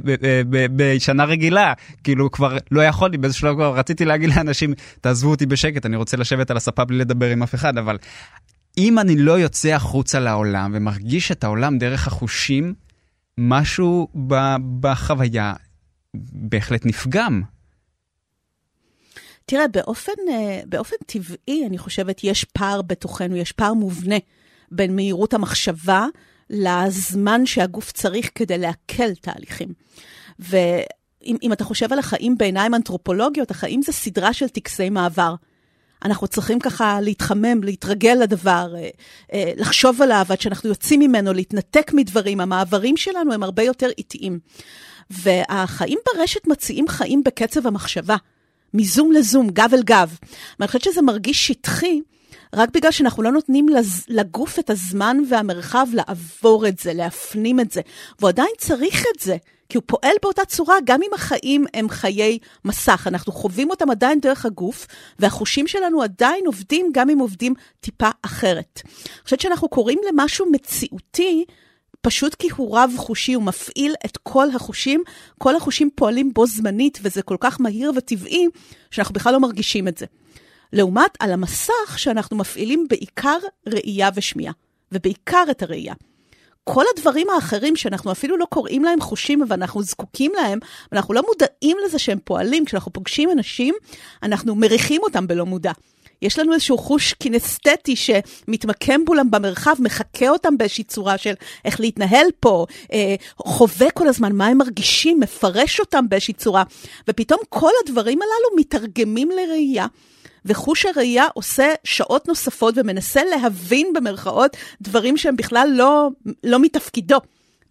בשנה 0.50 1.24
רגילה, 1.25 1.74
כאילו 2.03 2.32
כבר 2.32 2.58
לא 2.72 2.82
יכולתי, 2.82 3.17
באיזשהו 3.17 3.41
שלב 3.41 3.55
כבר 3.55 3.75
רציתי 3.75 4.05
להגיד 4.05 4.29
לאנשים, 4.36 4.74
תעזבו 5.01 5.29
אותי 5.29 5.46
בשקט, 5.46 5.86
אני 5.86 5.96
רוצה 5.96 6.17
לשבת 6.17 6.51
על 6.51 6.58
הספה 6.58 6.86
בלי 6.86 6.98
לדבר 6.98 7.29
עם 7.29 7.44
אף 7.44 7.55
אחד, 7.55 7.77
אבל 7.77 7.98
אם 8.77 9.00
אני 9.00 9.15
לא 9.15 9.39
יוצא 9.39 9.70
החוצה 9.70 10.20
לעולם 10.20 10.72
ומרגיש 10.74 11.32
את 11.32 11.44
העולם 11.44 11.77
דרך 11.77 12.08
החושים, 12.08 12.74
משהו 13.38 14.08
בחוויה 14.79 15.53
בהחלט 16.34 16.86
נפגם. 16.86 17.55
תראה, 19.46 19.68
באופן, 19.68 20.12
אה, 20.32 20.62
באופן 20.66 20.96
טבעי, 21.06 21.66
אני 21.68 21.78
חושבת, 21.78 22.24
יש 22.24 22.44
פער 22.44 22.82
בתוכנו, 22.82 23.36
יש 23.36 23.52
פער 23.52 23.74
מובנה 23.74 24.16
בין 24.72 24.96
מהירות 24.96 25.34
המחשבה 25.34 26.06
לזמן 26.50 27.46
שהגוף 27.46 27.92
צריך 27.92 28.30
כדי 28.36 28.58
לעכל 28.58 29.16
תהליכים. 29.22 29.74
ואם 30.40 31.54
אתה 31.54 31.64
חושב 31.64 31.94
על 31.94 32.00
החיים 32.00 32.38
בעיניים 32.38 32.75
אנתרופולוגיות, 32.75 33.52
החיים 33.52 33.82
זה 33.82 33.92
סדרה 33.92 34.34
של 34.34 34.50
טקסי 34.50 34.90
מעבר. 34.90 35.36
אנחנו 36.06 36.28
צריכים 36.28 36.60
ככה 36.60 37.02
להתחמם, 37.02 37.64
להתרגל 37.64 38.18
לדבר, 38.22 38.74
אה, 38.78 38.90
אה, 39.34 39.52
לחשוב 39.56 40.02
עליו 40.02 40.25
עד 40.30 40.42
שאנחנו 40.42 40.70
יוצאים 40.70 41.00
ממנו, 41.00 41.34
להתנתק 41.34 41.92
מדברים. 41.94 42.42
המעברים 42.42 42.98
שלנו 42.98 43.34
הם 43.34 43.44
הרבה 43.44 43.64
יותר 43.64 43.90
איטיים. 43.98 44.40
והחיים 45.10 46.00
ברשת 46.06 46.48
מציעים 46.48 46.88
חיים 46.88 47.24
בקצב 47.24 47.68
המחשבה, 47.68 48.16
מזום 48.74 49.12
לזום, 49.12 49.50
גב 49.50 49.70
אל 49.74 49.84
גב. 49.84 50.18
ואני 50.60 50.68
חושבת 50.68 50.84
שזה 50.84 51.02
מרגיש 51.02 51.48
שטחי, 51.48 52.02
רק 52.54 52.70
בגלל 52.74 52.92
שאנחנו 52.92 53.24
לא 53.24 53.32
נותנים 53.32 53.66
לגוף 54.08 54.60
את 54.60 54.70
הזמן 54.70 55.18
והמרחב 55.30 55.88
לעבור 55.94 56.68
את 56.68 56.80
זה, 56.80 56.94
להפנים 56.94 57.60
את 57.60 57.72
זה. 57.72 57.82
והוא 58.20 58.30
עדיין 58.30 58.52
צריך 58.58 59.06
את 59.16 59.20
זה. 59.20 59.38
כי 59.70 59.78
הוא 59.78 59.84
פועל 59.86 60.16
באותה 60.22 60.46
צורה, 60.46 60.76
גם 60.84 61.02
אם 61.04 61.10
החיים 61.14 61.66
הם 61.74 61.90
חיי 61.90 62.38
מסך. 62.66 63.08
אנחנו 63.08 63.34
חווים 63.34 63.70
אותם 63.70 63.90
עדיין 63.90 64.20
דרך 64.20 64.46
הגוף, 64.46 64.88
והחושים 65.20 65.68
שלנו 65.68 66.02
עדיין 66.02 66.46
עובדים, 66.46 66.90
גם 66.94 67.10
אם 67.10 67.20
עובדים 67.20 67.54
טיפה 67.80 68.10
אחרת. 68.22 68.82
אני 68.86 69.24
חושבת 69.24 69.40
שאנחנו 69.40 69.70
קוראים 69.70 70.00
למשהו 70.10 70.46
מציאותי, 70.52 71.46
פשוט 72.06 72.36
כי 72.36 72.48
הוא 72.56 72.78
רב-חושי, 72.78 73.34
הוא 73.34 73.44
מפעיל 73.44 73.94
את 74.06 74.18
כל 74.24 74.48
החושים, 74.56 75.04
כל 75.38 75.56
החושים 75.56 75.90
פועלים 75.96 76.34
בו 76.34 76.48
זמנית, 76.48 77.00
וזה 77.02 77.22
כל 77.22 77.38
כך 77.40 77.62
מהיר 77.62 77.92
וטבעי, 77.96 78.46
שאנחנו 78.92 79.14
בכלל 79.14 79.34
לא 79.34 79.40
מרגישים 79.40 79.88
את 79.88 79.98
זה. 79.98 80.06
לעומת 80.74 81.12
על 81.20 81.32
המסך, 81.32 81.98
שאנחנו 81.98 82.38
מפעילים 82.38 82.86
בעיקר 82.90 83.38
ראייה 83.68 84.10
ושמיעה, 84.16 84.54
ובעיקר 84.92 85.44
את 85.52 85.64
הראייה. 85.64 85.94
כל 86.64 86.84
הדברים 86.96 87.28
האחרים 87.30 87.76
שאנחנו 87.76 88.12
אפילו 88.12 88.38
לא 88.38 88.46
קוראים 88.50 88.84
להם 88.84 89.02
חושים, 89.02 89.42
אבל 89.44 89.56
אנחנו 89.56 89.84
זקוקים 89.84 90.32
להם, 90.36 90.60
אנחנו 90.92 91.14
לא 91.14 91.22
מודעים 91.28 91.78
לזה 91.86 92.00
שהם 92.00 92.20
פועלים. 92.24 92.66
כשאנחנו 92.66 92.94
פוגשים 92.94 93.32
אנשים, 93.32 93.76
אנחנו 94.24 94.56
מריחים 94.56 95.02
אותם 95.04 95.28
בלא 95.28 95.46
מודע. 95.46 95.72
יש 96.22 96.40
לנו 96.40 96.54
איזשהו 96.54 96.78
חוש 96.78 97.14
קינסתטי 97.14 97.96
שמתמקם 97.96 99.02
מולם 99.08 99.32
במרחב, 99.32 99.76
מחקה 99.80 100.30
אותם 100.30 100.58
באיזושהי 100.58 100.84
צורה 100.84 101.18
של 101.18 101.34
איך 101.66 101.80
להתנהל 101.80 102.28
פה, 102.40 102.66
אה, 102.94 103.16
חווה 103.38 103.92
כל 103.92 104.08
הזמן 104.08 104.36
מה 104.36 104.48
הם 104.48 104.58
מרגישים, 104.58 105.20
מפרש 105.20 105.80
אותם 105.80 106.10
באיזושהי 106.10 106.34
צורה, 106.34 106.64
ופתאום 107.08 107.40
כל 107.50 107.72
הדברים 107.84 108.20
הללו 108.22 108.60
מתרגמים 108.62 109.30
לראייה. 109.30 109.86
וחוש 110.46 110.86
הראייה 110.86 111.26
עושה 111.34 111.68
שעות 111.84 112.28
נוספות 112.28 112.74
ומנסה 112.78 113.22
להבין 113.24 113.88
במרכאות 113.96 114.58
דברים 114.82 115.18
שהם 115.18 115.36
בכלל 115.36 115.70
לא, 115.74 116.10
לא 116.44 116.60
מתפקידו. 116.60 117.18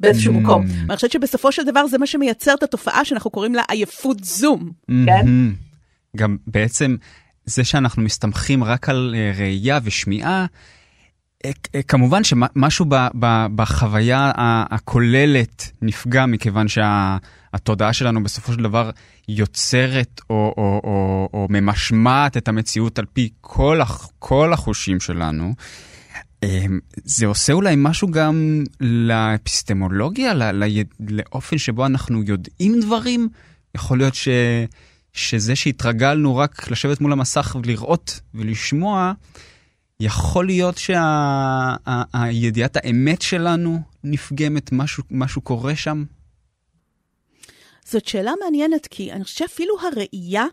באיזשהו 0.00 0.34
mm. 0.34 0.36
מקום. 0.36 0.64
ואני 0.86 0.96
חושבת 0.96 1.12
שבסופו 1.12 1.52
של 1.52 1.62
דבר 1.62 1.86
זה 1.86 1.98
מה 1.98 2.06
שמייצר 2.06 2.54
את 2.54 2.62
התופעה 2.62 3.04
שאנחנו 3.04 3.30
קוראים 3.30 3.54
לה 3.54 3.62
עייפות 3.68 4.24
זום, 4.24 4.60
mm-hmm. 4.62 4.92
כן? 5.06 5.26
גם 6.16 6.36
בעצם 6.46 6.96
זה 7.46 7.64
שאנחנו 7.64 8.02
מסתמכים 8.02 8.64
רק 8.64 8.88
על 8.88 9.14
uh, 9.14 9.38
ראייה 9.38 9.78
ושמיעה, 9.84 10.46
uh, 10.46 11.48
uh, 11.48 11.82
כמובן 11.88 12.24
שמשהו 12.24 12.86
בחוויה 13.54 14.32
הכוללת 14.70 15.70
נפגע 15.82 16.26
מכיוון 16.26 16.66
שהתודעה 16.68 17.92
שה, 17.92 17.98
שלנו 17.98 18.22
בסופו 18.22 18.52
של 18.52 18.62
דבר 18.62 18.90
יוצרת 19.28 20.20
או, 20.30 20.54
או, 20.56 20.80
או, 20.84 21.28
או 21.32 21.46
ממשמעת 21.50 22.36
את 22.36 22.48
המציאות 22.48 22.98
על 22.98 23.04
פי 23.12 23.28
כל, 23.40 23.80
כל 24.18 24.52
החושים 24.52 25.00
שלנו. 25.00 25.54
זה 27.04 27.26
עושה 27.26 27.52
אולי 27.52 27.74
משהו 27.78 28.10
גם 28.10 28.64
לאפיסטמולוגיה, 28.80 30.34
לא, 30.34 30.50
לא, 30.50 30.66
לאופן 31.00 31.58
שבו 31.58 31.86
אנחנו 31.86 32.22
יודעים 32.22 32.80
דברים? 32.80 33.28
יכול 33.74 33.98
להיות 33.98 34.14
ש, 34.14 34.28
שזה 35.14 35.56
שהתרגלנו 35.56 36.36
רק 36.36 36.70
לשבת 36.70 37.00
מול 37.00 37.12
המסך 37.12 37.56
ולראות 37.62 38.20
ולשמוע, 38.34 39.12
יכול 40.00 40.46
להיות 40.46 40.78
שהידיעת 40.78 42.74
שה, 42.74 42.80
האמת 42.84 43.22
שלנו 43.22 43.80
נפגמת, 44.04 44.72
משהו, 44.72 45.02
משהו 45.10 45.40
קורה 45.40 45.76
שם? 45.76 46.04
זאת 47.84 48.06
שאלה 48.06 48.32
מעניינת, 48.44 48.86
כי 48.86 49.12
אני 49.12 49.24
חושבת 49.24 49.38
שאפילו 49.38 49.74
הראייה 49.80 50.44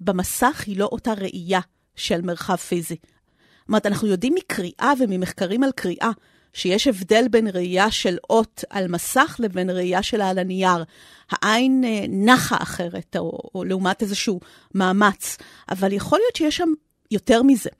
במסך 0.00 0.64
היא 0.66 0.78
לא 0.78 0.88
אותה 0.92 1.12
ראייה 1.12 1.60
של 1.96 2.20
מרחב 2.20 2.56
פיזי. 2.56 2.96
זאת 2.96 3.68
אומרת, 3.68 3.86
אנחנו 3.86 4.08
יודעים 4.08 4.34
מקריאה 4.34 4.92
וממחקרים 5.00 5.62
על 5.64 5.70
קריאה, 5.76 6.10
שיש 6.54 6.86
הבדל 6.86 7.24
בין 7.30 7.48
ראייה 7.48 7.90
של 7.90 8.16
אות 8.30 8.64
על 8.70 8.88
מסך 8.88 9.36
לבין 9.38 9.70
ראייה 9.70 10.02
שלה 10.02 10.28
על 10.30 10.38
הנייר. 10.38 10.84
העין 11.30 11.84
אה, 11.84 12.04
נחה 12.08 12.56
אחרת, 12.60 13.16
או, 13.16 13.38
או 13.54 13.64
לעומת 13.64 14.02
איזשהו 14.02 14.40
מאמץ, 14.74 15.36
אבל 15.70 15.92
יכול 15.92 16.18
להיות 16.18 16.36
שיש 16.36 16.56
שם 16.56 16.68
יותר 17.10 17.42
מזה. 17.42 17.70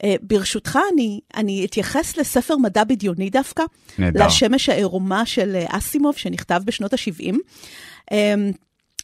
Uh, 0.00 0.02
ברשותך, 0.22 0.78
אני, 0.92 1.20
אני 1.36 1.64
אתייחס 1.64 2.16
לספר 2.16 2.56
מדע 2.56 2.84
בדיוני 2.84 3.30
דווקא. 3.30 3.62
נהדר. 3.98 4.26
לשמש 4.26 4.68
העירומה 4.68 5.26
של 5.26 5.56
אה, 5.56 5.66
אסימוב, 5.68 6.16
שנכתב 6.16 6.62
בשנות 6.64 6.92
ה-70. 6.92 7.34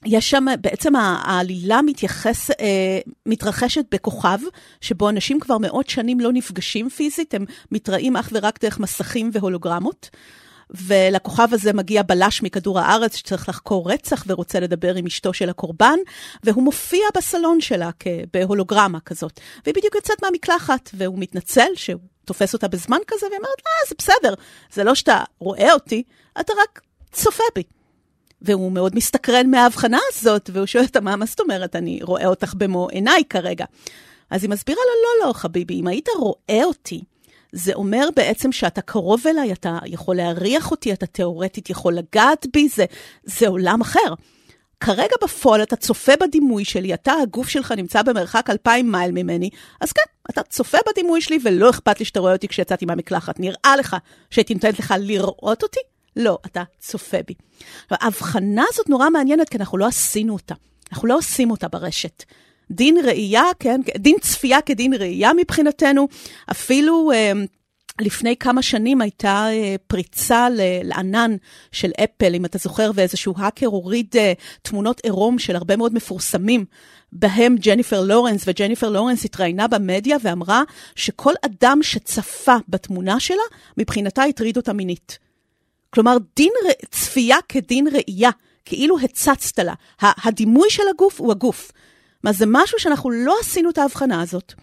יש 0.05 0.31
שם, 0.31 0.45
בעצם 0.61 0.97
העלילה 0.97 1.83
מתייחס, 1.83 2.51
אה, 2.51 2.99
מתרחשת 3.27 3.85
בכוכב, 3.91 4.39
שבו 4.81 5.09
אנשים 5.09 5.41
כבר 5.41 5.59
מאות 5.59 5.89
שנים 5.89 6.21
לא 6.21 6.33
נפגשים 6.33 6.89
פיזית, 6.89 7.35
הם 7.35 7.45
מתראים 7.73 8.17
אך 8.17 8.29
ורק 8.33 8.65
דרך 8.65 8.81
מסכים 8.81 9.31
והולוגרמות. 9.33 10.11
ולכוכב 10.71 11.49
הזה 11.53 11.73
מגיע 11.73 12.03
בלש 12.03 12.43
מכדור 12.43 12.79
הארץ 12.81 13.17
שצריך 13.17 13.49
לחקור 13.49 13.91
רצח 13.91 14.25
ורוצה 14.27 14.61
לדבר 14.61 14.95
עם 14.95 15.07
אשתו 15.07 15.33
של 15.33 15.51
הקורבן, 15.51 15.99
והוא 16.45 16.63
מופיע 16.63 17.07
בסלון 17.17 17.61
שלה 17.61 17.91
בהולוגרמה 18.33 19.01
כזאת. 19.01 19.41
והיא 19.65 19.75
בדיוק 19.75 19.95
יוצאת 19.95 20.23
מהמקלחת, 20.23 20.91
והוא 20.95 21.19
מתנצל 21.19 21.69
שהוא 21.75 22.01
תופס 22.25 22.55
אותה 22.55 22.69
בזמן 22.69 22.99
כזה, 23.07 23.27
והיא 23.27 23.39
אומרת, 23.39 23.61
אה, 23.67 23.89
זה 23.89 23.95
בסדר, 23.99 24.35
זה 24.73 24.85
לא 24.85 24.95
שאתה 24.95 25.25
רואה 25.39 25.73
אותי, 25.73 26.03
אתה 26.41 26.53
רק 26.63 26.81
צופה 27.13 27.45
בי. 27.55 27.63
והוא 28.47 28.73
מאוד 28.73 28.97
מסתקרן 28.97 29.51
מההבחנה 29.51 29.99
הזאת, 30.09 30.51
והוא 30.53 30.67
שואל 30.67 30.85
אותה, 30.85 31.01
מה, 31.01 31.17
מה 31.17 31.27
זאת 31.27 31.41
אומרת, 31.41 31.77
אני 31.77 31.99
רואה 32.03 32.27
אותך 32.27 32.55
במו 32.57 32.89
עיניי 32.89 33.23
כרגע. 33.31 33.65
אז 34.31 34.43
היא 34.43 34.51
מסבירה 34.51 34.81
לו, 34.87 35.23
לא, 35.23 35.29
לא, 35.29 35.33
חביבי, 35.33 35.81
אם 35.81 35.87
היית 35.87 36.09
רואה 36.19 36.65
אותי, 36.65 37.01
זה 37.53 37.75
אומר 37.75 38.09
בעצם 38.17 38.53
שאתה 38.53 38.81
קרוב 38.81 39.27
אליי, 39.27 39.53
אתה 39.53 39.79
יכול 39.87 40.17
להריח 40.17 40.71
אותי, 40.71 40.93
אתה 40.93 41.07
תאורטית 41.07 41.71
יכול 41.71 41.95
לגעת 41.95 42.47
בי, 42.53 42.69
זה, 42.69 42.85
זה 43.25 43.49
עולם 43.49 43.81
אחר. 43.81 44.15
כרגע 44.81 45.15
בפועל 45.23 45.63
אתה 45.63 45.77
צופה 45.77 46.13
בדימוי 46.21 46.65
שלי, 46.65 46.95
אתה, 46.95 47.13
הגוף 47.23 47.49
שלך 47.49 47.73
נמצא 47.73 48.03
במרחק 48.03 48.51
אלפיים 48.51 48.93
מייל 48.93 49.13
ממני, 49.13 49.51
אז 49.81 49.93
כן, 49.93 50.03
אתה 50.31 50.43
צופה 50.43 50.79
בדימוי 50.91 51.21
שלי 51.21 51.39
ולא 51.45 51.71
אכפת 51.71 51.99
לי 51.99 52.05
שאתה 52.05 52.21
רואה 52.21 52.33
אותי 52.33 52.49
כשיצאתי 52.49 52.87
מהמקלחת. 52.87 53.41
נראה 53.41 53.77
לך 53.79 53.97
שהייתי 54.31 54.55
נותנת 54.55 54.79
לך 54.79 54.95
לראות 54.99 55.63
אותי? 55.63 55.81
לא, 56.17 56.39
אתה 56.47 56.63
צופה 56.79 57.19
בי. 57.27 57.35
ההבחנה 57.91 58.65
הזאת 58.69 58.89
נורא 58.89 59.11
מעניינת, 59.11 59.49
כי 59.49 59.59
אנחנו 59.59 59.79
לא 59.79 59.87
עשינו 59.87 60.33
אותה. 60.33 60.55
אנחנו 60.93 61.09
לא 61.09 61.17
עושים 61.17 61.51
אותה 61.51 61.69
ברשת. 61.69 62.25
דין 62.71 62.97
ראייה, 63.05 63.45
כן, 63.59 63.81
דין 63.97 64.17
צפייה 64.21 64.61
כדין 64.61 64.95
ראייה 64.95 65.31
מבחינתנו. 65.37 66.09
אפילו 66.51 67.13
אה, 67.13 67.33
לפני 68.01 68.37
כמה 68.37 68.63
שנים 68.63 69.01
הייתה 69.01 69.47
אה, 69.51 69.75
פריצה 69.87 70.49
לענן 70.85 71.37
של 71.73 71.91
אפל, 72.05 72.35
אם 72.35 72.45
אתה 72.45 72.59
זוכר, 72.59 72.91
ואיזשהו 72.95 73.35
האקר 73.37 73.67
הוריד 73.67 74.15
אה, 74.17 74.33
תמונות 74.63 75.01
עירום 75.01 75.39
של 75.39 75.57
הרבה 75.57 75.77
מאוד 75.77 75.95
מפורסמים. 75.95 76.65
בהם 77.13 77.57
ג'ניפר 77.57 78.01
לורנס, 78.01 78.45
וג'ניפר 78.47 78.89
לורנס 78.89 79.25
התראיינה 79.25 79.69
במדיה 79.69 80.17
ואמרה 80.23 80.63
שכל 80.95 81.33
אדם 81.43 81.79
שצפה 81.83 82.57
בתמונה 82.69 83.21
שלה, 83.21 83.43
מבחינתה 83.77 84.23
הטריד 84.23 84.57
אותה 84.57 84.73
מינית. 84.73 85.26
כלומר, 85.97 86.17
דין 86.37 86.53
ר... 86.67 86.69
צפייה 86.91 87.37
כדין 87.49 87.89
ראייה, 87.93 88.31
כאילו 88.65 88.99
הצצת 88.99 89.59
לה. 89.59 89.75
הדימוי 90.01 90.71
של 90.71 90.83
הגוף 90.95 91.21
הוא 91.21 91.31
הגוף. 91.31 91.73
מה 92.25 92.33
זה 92.33 92.45
משהו 92.49 92.79
שאנחנו 92.79 93.11
לא 93.11 93.37
עשינו 93.41 93.71
את 93.71 93.79
ההבחנה 93.79 94.23
הזאת. 94.23 94.55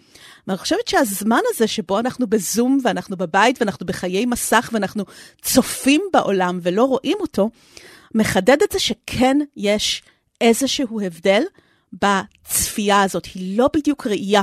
ואני 0.47 0.57
חושבת 0.57 0.87
שהזמן 0.87 1.39
הזה 1.53 1.67
שבו 1.67 1.99
אנחנו 1.99 2.27
בזום 2.27 2.79
ואנחנו 2.83 3.17
בבית 3.17 3.61
ואנחנו 3.61 3.85
בחיי 3.85 4.25
מסך 4.25 4.69
ואנחנו 4.73 5.03
צופים 5.41 6.01
בעולם 6.13 6.59
ולא 6.61 6.83
רואים 6.83 7.17
אותו, 7.21 7.49
מחדד 8.15 8.61
את 8.63 8.71
זה 8.71 8.79
שכן 8.79 9.37
יש 9.57 10.03
איזשהו 10.41 11.01
הבדל 11.01 11.43
בצפייה 11.93 13.01
הזאת. 13.01 13.25
היא 13.25 13.57
לא 13.57 13.69
בדיוק 13.73 14.07
ראייה. 14.07 14.41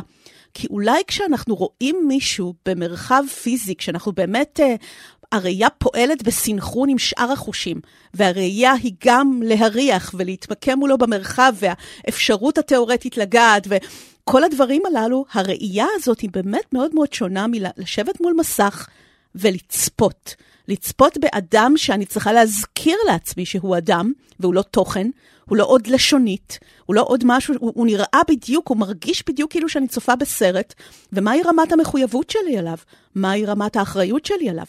כי 0.54 0.66
אולי 0.70 1.02
כשאנחנו 1.06 1.54
רואים 1.54 2.04
מישהו 2.08 2.54
במרחב 2.66 3.24
פיזי, 3.42 3.74
כשאנחנו 3.74 4.12
באמת 4.12 4.60
uh, 4.62 4.84
הראייה 5.32 5.70
פועלת 5.70 6.22
בסינכרון 6.22 6.88
עם 6.88 6.98
שאר 6.98 7.32
החושים, 7.32 7.80
והראייה 8.14 8.72
היא 8.72 8.92
גם 9.04 9.40
להריח 9.44 10.14
ולהתמקם 10.18 10.78
מולו 10.78 10.98
במרחב, 10.98 11.54
והאפשרות 11.54 12.58
התיאורטית 12.58 13.16
לגעת, 13.16 13.66
וכל 13.66 14.44
הדברים 14.44 14.82
הללו, 14.86 15.24
הראייה 15.32 15.86
הזאת 15.94 16.20
היא 16.20 16.30
באמת 16.32 16.72
מאוד 16.72 16.94
מאוד 16.94 17.12
שונה 17.12 17.46
מלשבת 17.48 18.20
מול 18.20 18.34
מסך 18.38 18.88
ולצפות. 19.34 20.34
לצפות 20.68 21.18
באדם 21.18 21.72
שאני 21.76 22.06
צריכה 22.06 22.32
להזכיר 22.32 22.96
לעצמי 23.06 23.44
שהוא 23.44 23.76
אדם, 23.76 24.12
והוא 24.40 24.54
לא 24.54 24.62
תוכן, 24.62 25.10
הוא 25.48 25.56
לא 25.56 25.64
עוד 25.64 25.86
לשונית, 25.86 26.58
הוא 26.86 26.96
לא 26.96 27.04
עוד 27.08 27.22
משהו, 27.26 27.54
הוא, 27.60 27.72
הוא 27.74 27.86
נראה 27.86 28.20
בדיוק, 28.28 28.68
הוא 28.68 28.76
מרגיש 28.76 29.24
בדיוק 29.28 29.50
כאילו 29.50 29.68
שאני 29.68 29.88
צופה 29.88 30.16
בסרט, 30.16 30.74
ומהי 31.12 31.42
רמת 31.42 31.72
המחויבות 31.72 32.30
שלי 32.30 32.58
אליו? 32.58 32.76
מהי 33.14 33.46
רמת 33.46 33.76
האחריות 33.76 34.26
שלי 34.26 34.50
עליו? 34.50 34.66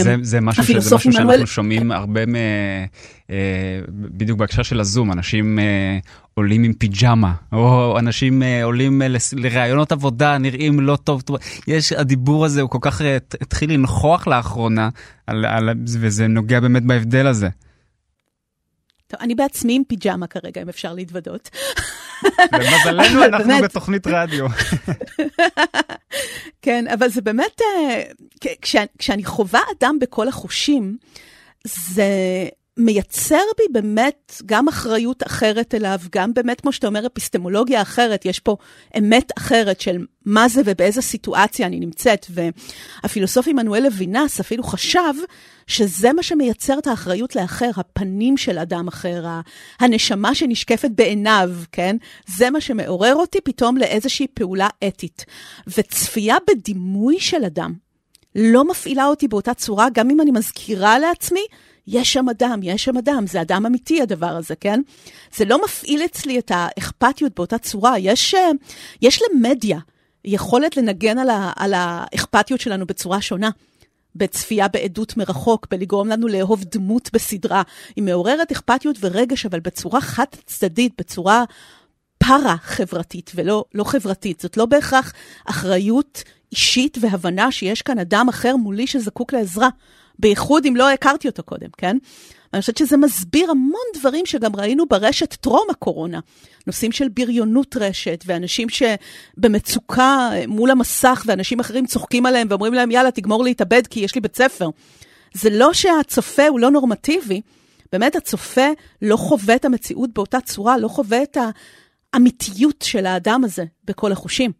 זה, 0.00 0.14
אמ, 0.14 0.24
זה 0.24 0.40
משהו, 0.40 0.64
שזה 0.64 0.96
משהו 0.96 1.12
שאנחנו 1.12 1.30
מנואל... 1.30 1.46
שומעים 1.46 1.92
הרבה, 1.92 2.26
מ, 2.26 2.34
אה, 3.30 3.80
בדיוק 3.90 4.38
בהקשר 4.38 4.62
של 4.62 4.80
הזום, 4.80 5.12
אנשים 5.12 5.58
אה, 5.58 5.98
עולים 6.34 6.64
עם 6.64 6.72
פיג'מה, 6.72 7.32
או 7.52 7.98
אנשים 7.98 8.42
אה, 8.42 8.64
עולים 8.64 9.02
לראיונות 9.32 9.92
עבודה, 9.92 10.38
נראים 10.38 10.80
לא 10.80 10.96
טוב, 10.96 11.20
טוב. 11.20 11.36
יש, 11.66 11.92
הדיבור 11.92 12.44
הזה 12.44 12.62
הוא 12.62 12.70
כל 12.70 12.78
כך 12.80 13.00
התחיל 13.40 13.72
לנכוח 13.72 14.26
לאחרונה, 14.26 14.88
על, 15.26 15.44
על, 15.44 15.70
וזה 15.86 16.26
נוגע 16.26 16.60
באמת 16.60 16.82
בהבדל 16.82 17.26
הזה. 17.26 17.48
טוב, 19.06 19.20
אני 19.20 19.34
בעצמי 19.34 19.76
עם 19.76 19.82
פיג'מה 19.84 20.26
כרגע, 20.26 20.62
אם 20.62 20.68
אפשר 20.68 20.92
להתוודות. 20.92 21.50
למזלנו 22.52 23.24
אנחנו 23.24 23.52
בתוכנית 23.62 24.06
רדיו. 24.06 24.46
כן, 26.62 26.84
אבל 26.88 27.08
זה 27.08 27.20
באמת, 27.20 27.60
אה, 27.60 28.02
כשאני 28.98 29.24
חווה 29.24 29.60
אדם 29.78 29.98
בכל 30.00 30.28
החושים, 30.28 30.96
זה 31.64 32.08
מייצר 32.78 33.42
בי 33.58 33.64
באמת 33.72 34.34
גם 34.46 34.68
אחריות 34.68 35.22
אחרת 35.26 35.74
אליו, 35.74 35.98
גם 36.12 36.34
באמת, 36.34 36.60
כמו 36.60 36.72
שאתה 36.72 36.86
אומר, 36.86 37.06
אפיסטמולוגיה 37.06 37.82
אחרת, 37.82 38.24
יש 38.24 38.40
פה 38.40 38.56
אמת 38.98 39.32
אחרת 39.38 39.80
של 39.80 40.04
מה 40.24 40.48
זה 40.48 40.62
ובאיזה 40.64 41.02
סיטואציה 41.02 41.66
אני 41.66 41.80
נמצאת. 41.80 42.26
והפילוסוף 42.30 43.48
עמנואל 43.48 43.82
לוינס 43.82 44.40
אפילו 44.40 44.62
חשב 44.62 45.14
שזה 45.66 46.12
מה 46.12 46.22
שמייצר 46.22 46.78
את 46.78 46.86
האחריות 46.86 47.36
לאחר, 47.36 47.70
הפנים 47.76 48.36
של 48.36 48.58
אדם 48.58 48.88
אחר, 48.88 49.24
הנשמה 49.80 50.34
שנשקפת 50.34 50.90
בעיניו, 50.94 51.50
כן? 51.72 51.96
זה 52.26 52.50
מה 52.50 52.60
שמעורר 52.60 53.14
אותי 53.14 53.40
פתאום 53.40 53.76
לאיזושהי 53.76 54.26
פעולה 54.34 54.68
אתית. 54.88 55.24
וצפייה 55.66 56.36
בדימוי 56.50 57.20
של 57.20 57.44
אדם 57.44 57.72
לא 58.34 58.64
מפעילה 58.64 59.06
אותי 59.06 59.28
באותה 59.28 59.54
צורה, 59.54 59.88
גם 59.94 60.10
אם 60.10 60.20
אני 60.20 60.30
מזכירה 60.30 60.98
לעצמי 60.98 61.46
יש 61.86 62.12
שם 62.12 62.28
אדם, 62.28 62.60
יש 62.62 62.84
שם 62.84 62.96
אדם, 62.96 63.26
זה 63.26 63.40
אדם 63.40 63.66
אמיתי 63.66 64.02
הדבר 64.02 64.26
הזה, 64.26 64.54
כן? 64.56 64.80
זה 65.36 65.44
לא 65.44 65.64
מפעיל 65.64 66.04
אצלי 66.04 66.38
את 66.38 66.52
האכפתיות 66.54 67.32
באותה 67.36 67.58
צורה. 67.58 67.98
יש, 67.98 68.34
אה, 68.34 68.50
יש 69.02 69.22
למדיה 69.22 69.78
יכולת 70.24 70.76
לנגן 70.76 71.18
על, 71.18 71.30
ה, 71.30 71.52
על 71.56 71.74
האכפתיות 71.74 72.60
שלנו 72.60 72.86
בצורה 72.86 73.20
שונה. 73.20 73.50
בצפייה 74.18 74.68
בעדות 74.68 75.16
מרחוק, 75.16 75.66
בלגרום 75.70 76.08
לנו 76.08 76.28
לאהוב 76.28 76.64
דמות 76.64 77.10
בסדרה. 77.12 77.62
היא 77.96 78.04
מעוררת 78.04 78.52
אכפתיות 78.52 78.96
ורגש, 79.00 79.46
אבל 79.46 79.60
בצורה 79.60 80.00
חד-צדדית, 80.00 80.92
בצורה 80.98 81.44
פארה-חברתית 82.18 83.32
ולא 83.34 83.64
לא 83.74 83.84
חברתית. 83.84 84.40
זאת 84.40 84.56
לא 84.56 84.66
בהכרח 84.66 85.12
אחריות 85.44 86.22
אישית 86.52 86.98
והבנה 87.00 87.52
שיש 87.52 87.82
כאן 87.82 87.98
אדם 87.98 88.28
אחר 88.28 88.56
מולי 88.56 88.86
שזקוק 88.86 89.32
לעזרה. 89.32 89.68
בייחוד 90.18 90.66
אם 90.66 90.76
לא 90.76 90.90
הכרתי 90.90 91.28
אותו 91.28 91.42
קודם, 91.42 91.68
כן? 91.78 91.96
אני 92.56 92.60
חושבת 92.60 92.76
שזה 92.76 92.96
מסביר 92.96 93.50
המון 93.50 93.84
דברים 93.94 94.26
שגם 94.26 94.56
ראינו 94.56 94.86
ברשת 94.86 95.34
טרום 95.34 95.66
הקורונה. 95.70 96.20
נושאים 96.66 96.92
של 96.92 97.08
בריונות 97.08 97.76
רשת, 97.76 98.24
ואנשים 98.26 98.68
שבמצוקה 98.68 100.30
מול 100.48 100.70
המסך, 100.70 101.24
ואנשים 101.26 101.60
אחרים 101.60 101.86
צוחקים 101.86 102.26
עליהם 102.26 102.46
ואומרים 102.50 102.74
להם, 102.74 102.90
יאללה, 102.90 103.10
תגמור 103.10 103.44
להתאבד 103.44 103.86
כי 103.86 104.00
יש 104.00 104.14
לי 104.14 104.20
בית 104.20 104.36
ספר. 104.36 104.68
זה 105.34 105.50
לא 105.50 105.72
שהצופה 105.72 106.48
הוא 106.48 106.60
לא 106.60 106.70
נורמטיבי, 106.70 107.40
באמת 107.92 108.16
הצופה 108.16 108.66
לא 109.02 109.16
חווה 109.16 109.54
את 109.54 109.64
המציאות 109.64 110.10
באותה 110.14 110.40
צורה, 110.40 110.78
לא 110.78 110.88
חווה 110.88 111.22
את 111.22 111.36
האמיתיות 112.14 112.82
של 112.82 113.06
האדם 113.06 113.44
הזה 113.44 113.64
בכל 113.84 114.12
החושים. 114.12 114.52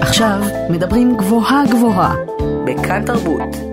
עכשיו 0.00 0.40
מדברים 0.70 1.16
גבוהה 1.16 1.64
גבוהה, 1.70 2.14
בכאן 2.66 3.06
תרבות. 3.06 3.69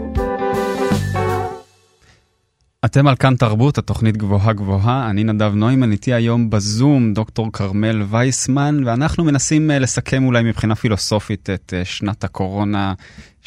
אתם 2.85 3.07
על 3.07 3.15
כאן 3.15 3.35
תרבות, 3.35 3.77
התוכנית 3.77 4.17
גבוהה 4.17 4.53
גבוהה. 4.53 5.09
אני 5.09 5.23
נדב 5.23 5.53
נוימן, 5.55 5.91
איתי 5.91 6.13
היום 6.13 6.49
בזום 6.49 7.13
דוקטור 7.13 7.51
כרמל 7.53 8.03
וייסמן, 8.09 8.83
ואנחנו 8.85 9.23
מנסים 9.23 9.71
אה, 9.71 9.79
לסכם 9.79 10.25
אולי 10.25 10.43
מבחינה 10.43 10.75
פילוסופית 10.75 11.49
את 11.49 11.73
אה, 11.77 11.85
שנת 11.85 12.23
הקורונה, 12.23 12.93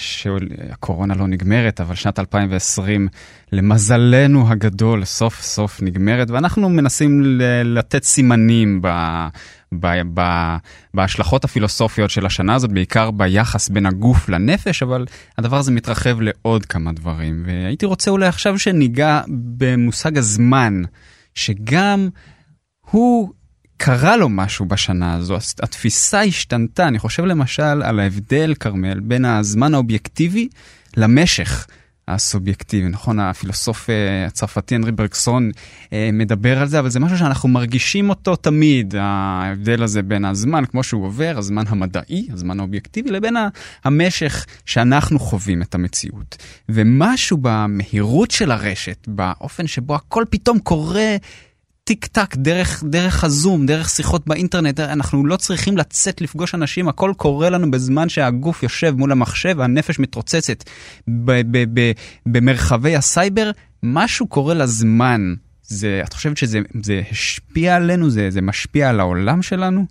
שהקורונה 0.00 1.14
לא 1.14 1.26
נגמרת, 1.26 1.80
אבל 1.80 1.94
שנת 1.94 2.18
2020, 2.18 3.08
למזלנו 3.52 4.50
הגדול, 4.50 5.04
סוף 5.04 5.40
סוף 5.40 5.82
נגמרת, 5.82 6.30
ואנחנו 6.30 6.68
מנסים 6.68 7.22
לתת 7.64 8.04
סימנים 8.04 8.82
ב... 8.82 8.88
ב- 9.74 10.02
ב- 10.14 10.56
בהשלכות 10.94 11.44
הפילוסופיות 11.44 12.10
של 12.10 12.26
השנה 12.26 12.54
הזאת, 12.54 12.72
בעיקר 12.72 13.10
ביחס 13.10 13.68
בין 13.68 13.86
הגוף 13.86 14.28
לנפש, 14.28 14.82
אבל 14.82 15.06
הדבר 15.38 15.56
הזה 15.56 15.72
מתרחב 15.72 16.20
לעוד 16.20 16.66
כמה 16.66 16.92
דברים. 16.92 17.42
והייתי 17.46 17.86
רוצה 17.86 18.10
אולי 18.10 18.26
עכשיו 18.26 18.58
שניגע 18.58 19.20
במושג 19.56 20.18
הזמן, 20.18 20.82
שגם 21.34 22.08
הוא 22.90 23.32
קרה 23.82 24.16
לו 24.16 24.28
משהו 24.28 24.66
בשנה 24.66 25.14
הזו, 25.14 25.36
התפיסה 25.62 26.20
השתנתה. 26.20 26.88
אני 26.88 26.98
חושב 26.98 27.24
למשל 27.24 27.62
על 27.62 28.00
ההבדל, 28.00 28.54
כרמל, 28.60 29.00
בין 29.00 29.24
הזמן 29.24 29.74
האובייקטיבי 29.74 30.48
למשך. 30.96 31.66
הסובייקטיבי, 32.08 32.88
נכון? 32.88 33.20
הפילוסוף 33.20 33.90
אה, 33.90 34.26
הצרפתי 34.26 34.76
אנרי 34.76 34.92
ברקסון 34.92 35.50
אה, 35.92 36.10
מדבר 36.12 36.60
על 36.60 36.68
זה, 36.68 36.78
אבל 36.78 36.90
זה 36.90 37.00
משהו 37.00 37.18
שאנחנו 37.18 37.48
מרגישים 37.48 38.10
אותו 38.10 38.36
תמיד, 38.36 38.94
ההבדל 38.98 39.82
הזה 39.82 40.02
בין 40.02 40.24
הזמן, 40.24 40.64
כמו 40.64 40.82
שהוא 40.82 41.04
עובר, 41.06 41.34
הזמן 41.38 41.64
המדעי, 41.68 42.28
הזמן 42.32 42.60
האובייקטיבי, 42.60 43.10
לבין 43.10 43.36
המשך 43.84 44.46
שאנחנו 44.66 45.18
חווים 45.18 45.62
את 45.62 45.74
המציאות. 45.74 46.36
ומשהו 46.68 47.38
במהירות 47.42 48.30
של 48.30 48.50
הרשת, 48.50 49.08
באופן 49.08 49.66
שבו 49.66 49.94
הכל 49.94 50.24
פתאום 50.30 50.58
קורה 50.58 51.16
טיק 51.90 52.06
טק 52.06 52.36
דרך, 52.36 52.84
דרך 52.84 53.24
הזום, 53.24 53.66
דרך 53.66 53.88
שיחות 53.88 54.26
באינטרנט, 54.26 54.80
אנחנו 54.80 55.26
לא 55.26 55.36
צריכים 55.36 55.76
לצאת 55.76 56.20
לפגוש 56.20 56.54
אנשים, 56.54 56.88
הכל 56.88 57.12
קורה 57.16 57.50
לנו 57.50 57.70
בזמן 57.70 58.08
שהגוף 58.08 58.62
יושב 58.62 58.94
מול 58.96 59.12
המחשב 59.12 59.54
והנפש 59.58 59.98
מתרוצצת 59.98 60.64
במרחבי 62.26 62.96
הסייבר, 62.96 63.50
משהו 63.82 64.26
קורה 64.26 64.54
לזמן. 64.54 65.34
זה, 65.62 66.02
את 66.04 66.12
חושבת 66.12 66.36
שזה 66.36 66.58
זה 66.82 67.02
השפיע 67.10 67.76
עלינו? 67.76 68.10
זה, 68.10 68.30
זה 68.30 68.40
משפיע 68.40 68.90
על 68.90 69.00
העולם 69.00 69.42
שלנו? 69.42 69.84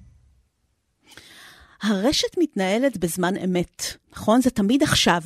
הרשת 1.81 2.37
מתנהלת 2.39 2.97
בזמן 2.97 3.33
אמת, 3.43 3.83
נכון? 4.13 4.41
זה 4.41 4.49
תמיד 4.49 4.83
עכשיו. 4.83 5.21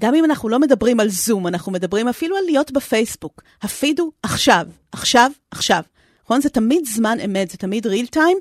גם 0.00 0.14
אם 0.14 0.24
אנחנו 0.24 0.48
לא 0.48 0.58
מדברים 0.58 1.00
על 1.00 1.08
זום, 1.08 1.46
אנחנו 1.46 1.72
מדברים 1.72 2.08
אפילו 2.08 2.36
על 2.36 2.44
להיות 2.44 2.70
בפייסבוק. 2.70 3.42
הפיד 3.62 4.00
הוא 4.00 4.12
עכשיו, 4.22 4.66
עכשיו, 4.92 5.30
עכשיו. 5.50 5.82
נכון? 6.30 6.40
זה 6.40 6.48
תמיד 6.48 6.84
זמן 6.86 7.18
אמת, 7.24 7.50
זה 7.50 7.56
תמיד 7.56 7.86
ריל 7.86 8.06
טיים, 8.06 8.38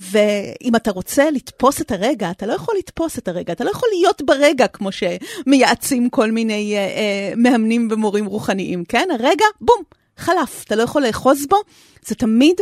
ואם 0.00 0.76
אתה 0.76 0.90
רוצה 0.90 1.30
לתפוס 1.30 1.80
את 1.80 1.90
הרגע, 1.90 2.30
אתה 2.30 2.46
לא 2.46 2.52
יכול 2.52 2.74
לתפוס 2.78 3.18
את 3.18 3.28
הרגע, 3.28 3.52
אתה 3.52 3.64
לא 3.64 3.70
יכול 3.70 3.88
להיות 3.92 4.22
ברגע, 4.22 4.66
כמו 4.66 4.88
שמייעצים 4.92 6.10
כל 6.10 6.30
מיני 6.30 6.76
אה, 6.76 6.80
אה, 6.80 7.32
מאמנים 7.36 7.88
ומורים 7.90 8.26
רוחניים, 8.26 8.84
כן? 8.84 9.08
הרגע, 9.14 9.44
בום, 9.60 9.82
חלף, 10.16 10.64
אתה 10.64 10.76
לא 10.76 10.82
יכול 10.82 11.02
לאחוז 11.02 11.46
בו, 11.46 11.56
זה 12.06 12.14
תמיד 12.14 12.56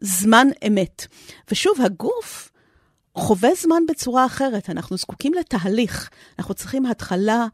זמן 0.00 0.48
אמת. 0.66 1.06
ושוב, 1.50 1.80
הגוף 1.80 2.50
חווה 3.14 3.50
זמן 3.62 3.82
בצורה 3.88 4.26
אחרת, 4.26 4.70
אנחנו 4.70 4.96
זקוקים 4.96 5.34
לתהליך, 5.34 6.10
אנחנו 6.38 6.54
צריכים 6.54 6.86
התחלה, 6.86 7.46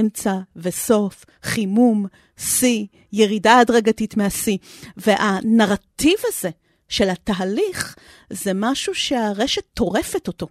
אמצע 0.00 0.34
וסוף, 0.56 1.24
חימום, 1.42 2.06
שיא, 2.36 2.86
ירידה 3.12 3.58
הדרגתית 3.58 4.16
מהשיא. 4.16 4.58
והנרטיב 4.96 6.18
הזה 6.28 6.50
של 6.88 7.10
התהליך 7.10 7.96
זה 8.30 8.50
משהו 8.54 8.94
שהרשת 8.94 9.64
טורפת 9.74 10.28
אותו. 10.28 10.46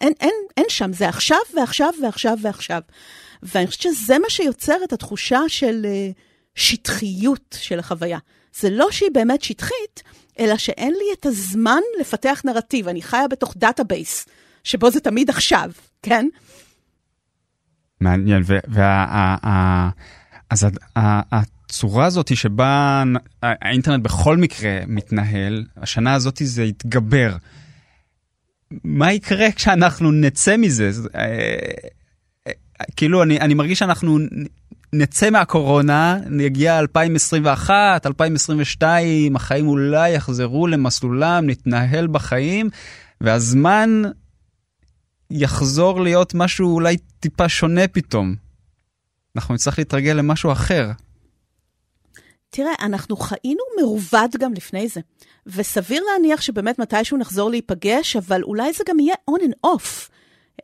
אין, 0.00 0.12
אין, 0.20 0.34
אין 0.56 0.64
שם, 0.68 0.92
זה 0.92 1.08
עכשיו 1.08 1.38
ועכשיו 1.56 1.92
ועכשיו 2.02 2.38
ועכשיו. 2.42 2.80
ואני 3.42 3.66
חושבת 3.66 3.82
שזה 3.82 4.18
מה 4.18 4.30
שיוצר 4.30 4.76
את 4.84 4.92
התחושה 4.92 5.40
של 5.48 5.86
uh, 5.86 6.18
שטחיות 6.54 7.56
של 7.60 7.78
החוויה. 7.78 8.18
זה 8.56 8.70
לא 8.70 8.90
שהיא 8.90 9.10
באמת 9.12 9.42
שטחית, 9.42 10.02
אלא 10.38 10.56
שאין 10.56 10.94
לי 10.94 11.04
את 11.18 11.26
הזמן 11.26 11.80
לפתח 12.00 12.42
נרטיב. 12.44 12.88
אני 12.88 13.02
חיה 13.02 13.28
בתוך 13.28 13.54
database, 13.56 14.26
שבו 14.64 14.90
זה 14.90 15.00
תמיד 15.00 15.30
עכשיו, 15.30 15.70
כן? 16.02 16.28
מעניין, 18.00 18.42
אז 20.50 20.66
הצורה 21.32 22.06
הזאת 22.06 22.36
שבה 22.36 23.02
האינטרנט 23.42 24.02
בכל 24.02 24.36
מקרה 24.36 24.78
מתנהל, 24.86 25.64
השנה 25.76 26.14
הזאת 26.14 26.42
זה 26.44 26.64
יתגבר. 26.64 27.36
מה 28.84 29.12
יקרה 29.12 29.52
כשאנחנו 29.52 30.12
נצא 30.12 30.56
מזה? 30.56 30.90
אה, 31.16 32.52
כאילו, 32.96 33.22
אני, 33.22 33.40
אני 33.40 33.54
מרגיש 33.54 33.78
שאנחנו 33.78 34.18
נצא 34.92 35.30
מהקורונה, 35.30 36.18
נגיע 36.30 36.78
2021, 36.78 38.06
2022, 38.06 39.36
החיים 39.36 39.68
אולי 39.68 40.10
יחזרו 40.10 40.66
למסלולם, 40.66 41.46
נתנהל 41.46 42.06
בחיים, 42.06 42.70
והזמן 43.20 44.02
יחזור 45.30 46.00
להיות 46.00 46.34
משהו 46.34 46.74
אולי 46.74 46.96
טיפה 47.20 47.48
שונה 47.48 47.88
פתאום. 47.88 48.34
אנחנו 49.36 49.54
נצטרך 49.54 49.78
להתרגל 49.78 50.12
למשהו 50.12 50.52
אחר. 50.52 50.90
תראה, 52.50 52.72
אנחנו 52.82 53.16
חיינו 53.16 53.62
מרובד 53.80 54.28
גם 54.38 54.52
לפני 54.54 54.88
זה, 54.88 55.00
וסביר 55.46 56.02
להניח 56.12 56.40
שבאמת 56.40 56.78
מתישהו 56.78 57.18
נחזור 57.18 57.50
להיפגש, 57.50 58.16
אבל 58.16 58.42
אולי 58.42 58.72
זה 58.72 58.84
גם 58.88 59.00
יהיה 59.00 59.14
on 59.30 59.42
and 59.42 59.66
off. 59.66 60.08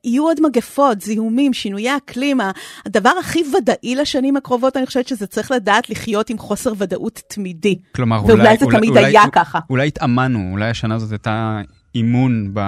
יהיו 0.04 0.24
עוד 0.24 0.40
מגפות, 0.42 1.00
זיהומים, 1.00 1.52
שינויי 1.52 1.96
אקלים. 1.96 2.40
הדבר 2.86 3.12
הכי 3.20 3.42
ודאי 3.56 3.94
לשנים 3.94 4.36
הקרובות, 4.36 4.76
אני 4.76 4.86
חושבת 4.86 5.08
שזה 5.08 5.26
צריך 5.26 5.50
לדעת 5.50 5.90
לחיות 5.90 6.30
עם 6.30 6.38
חוסר 6.38 6.72
ודאות 6.78 7.20
תמידי. 7.28 7.78
כלומר, 7.94 8.20
ואולי 8.26 8.42
אולי... 8.42 8.56
זה 8.58 8.64
אולי, 8.64 8.78
תמיד 8.78 8.90
אולי, 8.90 9.04
היה 9.04 9.22
ככה. 9.32 9.58
אולי 9.70 9.88
התאמנו, 9.88 10.48
אולי 10.52 10.70
השנה 10.70 10.94
הזאת 10.94 11.10
הייתה 11.10 11.60
אימון 11.94 12.50
ב... 12.54 12.60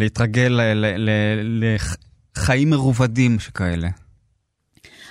להתרגל 0.00 0.60
לחיים 2.36 2.70
מרובדים 2.70 3.38
שכאלה. 3.38 3.88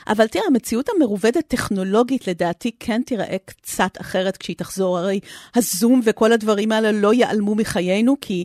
אבל 0.08 0.28
תראה, 0.28 0.46
המציאות 0.48 0.90
המרובדת 0.96 1.48
טכנולוגית 1.48 2.28
לדעתי 2.28 2.72
כן 2.80 3.02
תיראה 3.06 3.38
קצת 3.46 3.92
אחרת 4.02 4.38
כשהיא 4.38 4.56
תחזור. 4.56 4.98
הרי 4.98 5.20
הזום 5.56 6.02
וכל 6.04 6.32
הדברים 6.32 6.72
האלה 6.72 6.92
לא 6.92 7.14
ייעלמו 7.14 7.56
מחיינו, 7.56 8.16
כי 8.22 8.44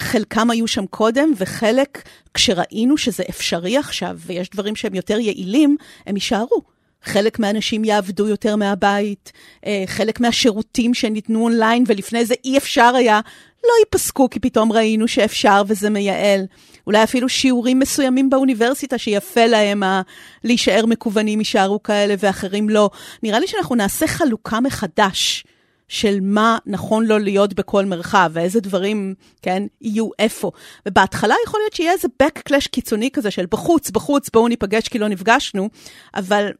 חלקם 0.00 0.50
היו 0.50 0.68
שם 0.68 0.86
קודם, 0.86 1.32
וחלק, 1.36 2.02
כשראינו 2.34 2.96
שזה 2.96 3.22
אפשרי 3.30 3.78
עכשיו, 3.78 4.18
ויש 4.26 4.50
דברים 4.50 4.76
שהם 4.76 4.94
יותר 4.94 5.18
יעילים, 5.18 5.76
הם 6.06 6.14
יישארו. 6.14 6.71
חלק 7.04 7.38
מהאנשים 7.38 7.84
יעבדו 7.84 8.28
יותר 8.28 8.56
מהבית, 8.56 9.32
אה, 9.66 9.84
חלק 9.86 10.20
מהשירותים 10.20 10.94
שניתנו 10.94 11.44
אונליין 11.44 11.84
ולפני 11.86 12.24
זה 12.24 12.34
אי 12.44 12.58
אפשר 12.58 12.92
היה, 12.96 13.20
לא 13.64 13.70
ייפסקו 13.80 14.30
כי 14.30 14.40
פתאום 14.40 14.72
ראינו 14.72 15.08
שאפשר 15.08 15.62
וזה 15.66 15.90
מייעל. 15.90 16.40
אולי 16.86 17.02
אפילו 17.02 17.28
שיעורים 17.28 17.78
מסוימים 17.78 18.30
באוניברסיטה 18.30 18.98
שיפה 18.98 19.46
להם 19.46 19.82
ה- 19.82 20.02
להישאר 20.44 20.86
מקוונים 20.86 21.38
יישארו 21.38 21.82
כאלה 21.82 22.14
ואחרים 22.18 22.68
לא. 22.68 22.90
נראה 23.22 23.38
לי 23.38 23.46
שאנחנו 23.46 23.74
נעשה 23.74 24.06
חלוקה 24.06 24.60
מחדש 24.60 25.44
של 25.88 26.18
מה 26.22 26.58
נכון 26.66 27.06
לו 27.06 27.18
להיות 27.18 27.54
בכל 27.54 27.84
מרחב, 27.84 28.30
ואיזה 28.32 28.60
דברים, 28.60 29.14
כן, 29.42 29.62
יהיו 29.80 30.08
איפה. 30.18 30.50
ובהתחלה 30.88 31.34
יכול 31.46 31.60
להיות 31.60 31.72
שיהיה 31.72 31.92
איזה 31.92 32.08
backlash 32.22 32.68
קיצוני 32.70 33.10
כזה 33.12 33.30
של 33.30 33.46
בחוץ, 33.50 33.90
בחוץ, 33.90 34.30
בואו 34.32 34.48
ניפגש 34.48 34.88
כי 34.88 34.98
לא 34.98 35.08
נפגשנו, 35.08 35.68
אבל 36.14 36.50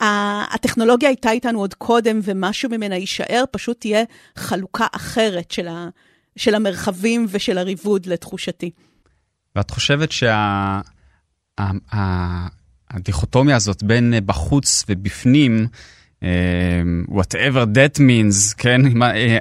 הטכנולוגיה 0.00 1.08
הייתה 1.08 1.30
איתנו 1.30 1.58
עוד 1.58 1.74
קודם, 1.74 2.20
ומשהו 2.22 2.70
ממנה 2.70 2.96
יישאר, 2.96 3.44
פשוט 3.50 3.80
תהיה 3.80 4.02
חלוקה 4.36 4.86
אחרת 4.92 5.50
של, 5.50 5.68
ה, 5.68 5.88
של 6.36 6.54
המרחבים 6.54 7.26
ושל 7.28 7.58
הריבוד, 7.58 8.06
לתחושתי. 8.06 8.70
ואת 9.56 9.70
חושבת 9.70 10.12
שהדיכוטומיה 12.92 13.52
שה, 13.52 13.56
הזאת 13.56 13.82
בין 13.82 14.14
בחוץ 14.26 14.84
ובפנים, 14.88 15.66
Uh, 16.20 17.14
whatever 17.14 17.64
that 17.64 17.98
means, 17.98 18.54
כן, 18.56 18.80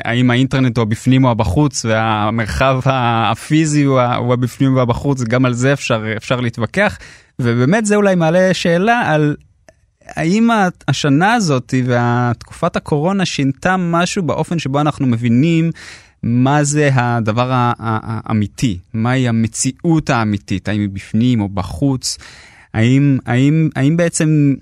האם 0.03 0.31
האינטרנט 0.31 0.77
הוא 0.77 0.81
הבפנים 0.81 1.25
או 1.25 1.31
הבחוץ, 1.31 1.85
והמרחב 1.85 2.79
הפיזי 2.85 3.83
הוא 3.83 4.33
הבפנים 4.33 4.75
והבחוץ, 4.75 5.21
גם 5.23 5.45
על 5.45 5.53
זה 5.53 5.73
אפשר, 5.73 6.03
אפשר 6.17 6.39
להתווכח, 6.39 6.97
ובאמת 7.39 7.85
זה 7.85 7.95
אולי 7.95 8.15
מעלה 8.15 8.53
שאלה 8.53 9.01
על 9.05 9.35
האם 10.15 10.49
השנה 10.87 11.33
הזאת 11.33 11.73
והתקופת 11.85 12.75
הקורונה 12.75 13.25
שינתה 13.25 13.75
משהו 13.77 14.23
באופן 14.23 14.59
שבו 14.59 14.81
אנחנו 14.81 15.07
מבינים 15.07 15.71
מה 16.23 16.63
זה 16.63 16.89
הדבר 16.93 17.49
האמיתי, 17.79 18.77
מהי 18.93 19.27
המציאות 19.27 20.09
האמיתית, 20.09 20.67
האם 20.67 20.79
היא 20.79 20.89
בפנים 20.89 21.41
או 21.41 21.49
בחוץ, 21.49 22.17
האם, 22.73 23.17
האם, 23.25 23.69
האם 23.75 23.97
בעצם 23.97 24.55